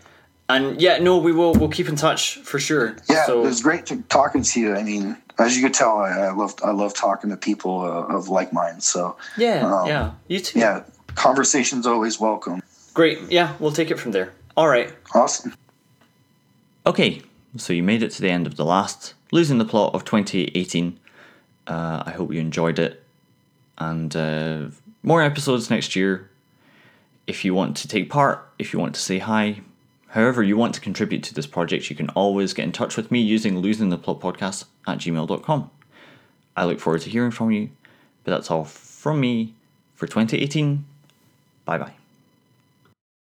[0.49, 2.97] and yeah, no, we will we'll keep in touch for sure.
[3.09, 4.75] Yeah, so, it was great to talking to you.
[4.75, 8.15] I mean, as you could tell, I, I love I love talking to people uh,
[8.15, 8.85] of like minds.
[8.85, 10.59] So yeah, um, yeah, you too.
[10.59, 10.83] Yeah,
[11.15, 12.61] conversation's always welcome.
[12.93, 13.19] Great.
[13.31, 14.33] Yeah, we'll take it from there.
[14.55, 14.93] All right.
[15.15, 15.53] Awesome.
[16.85, 17.21] Okay,
[17.57, 20.99] so you made it to the end of the last Losing the Plot of 2018.
[21.65, 23.01] Uh, I hope you enjoyed it.
[23.77, 24.65] And uh,
[25.01, 26.29] more episodes next year.
[27.25, 29.61] If you want to take part, if you want to say hi,
[30.07, 33.11] however you want to contribute to this project, you can always get in touch with
[33.11, 35.71] me using losing the plot podcast at gmail.com.
[36.55, 37.69] I look forward to hearing from you,
[38.23, 39.53] but that's all from me
[39.95, 40.85] for 2018.
[41.65, 42.02] Bye bye.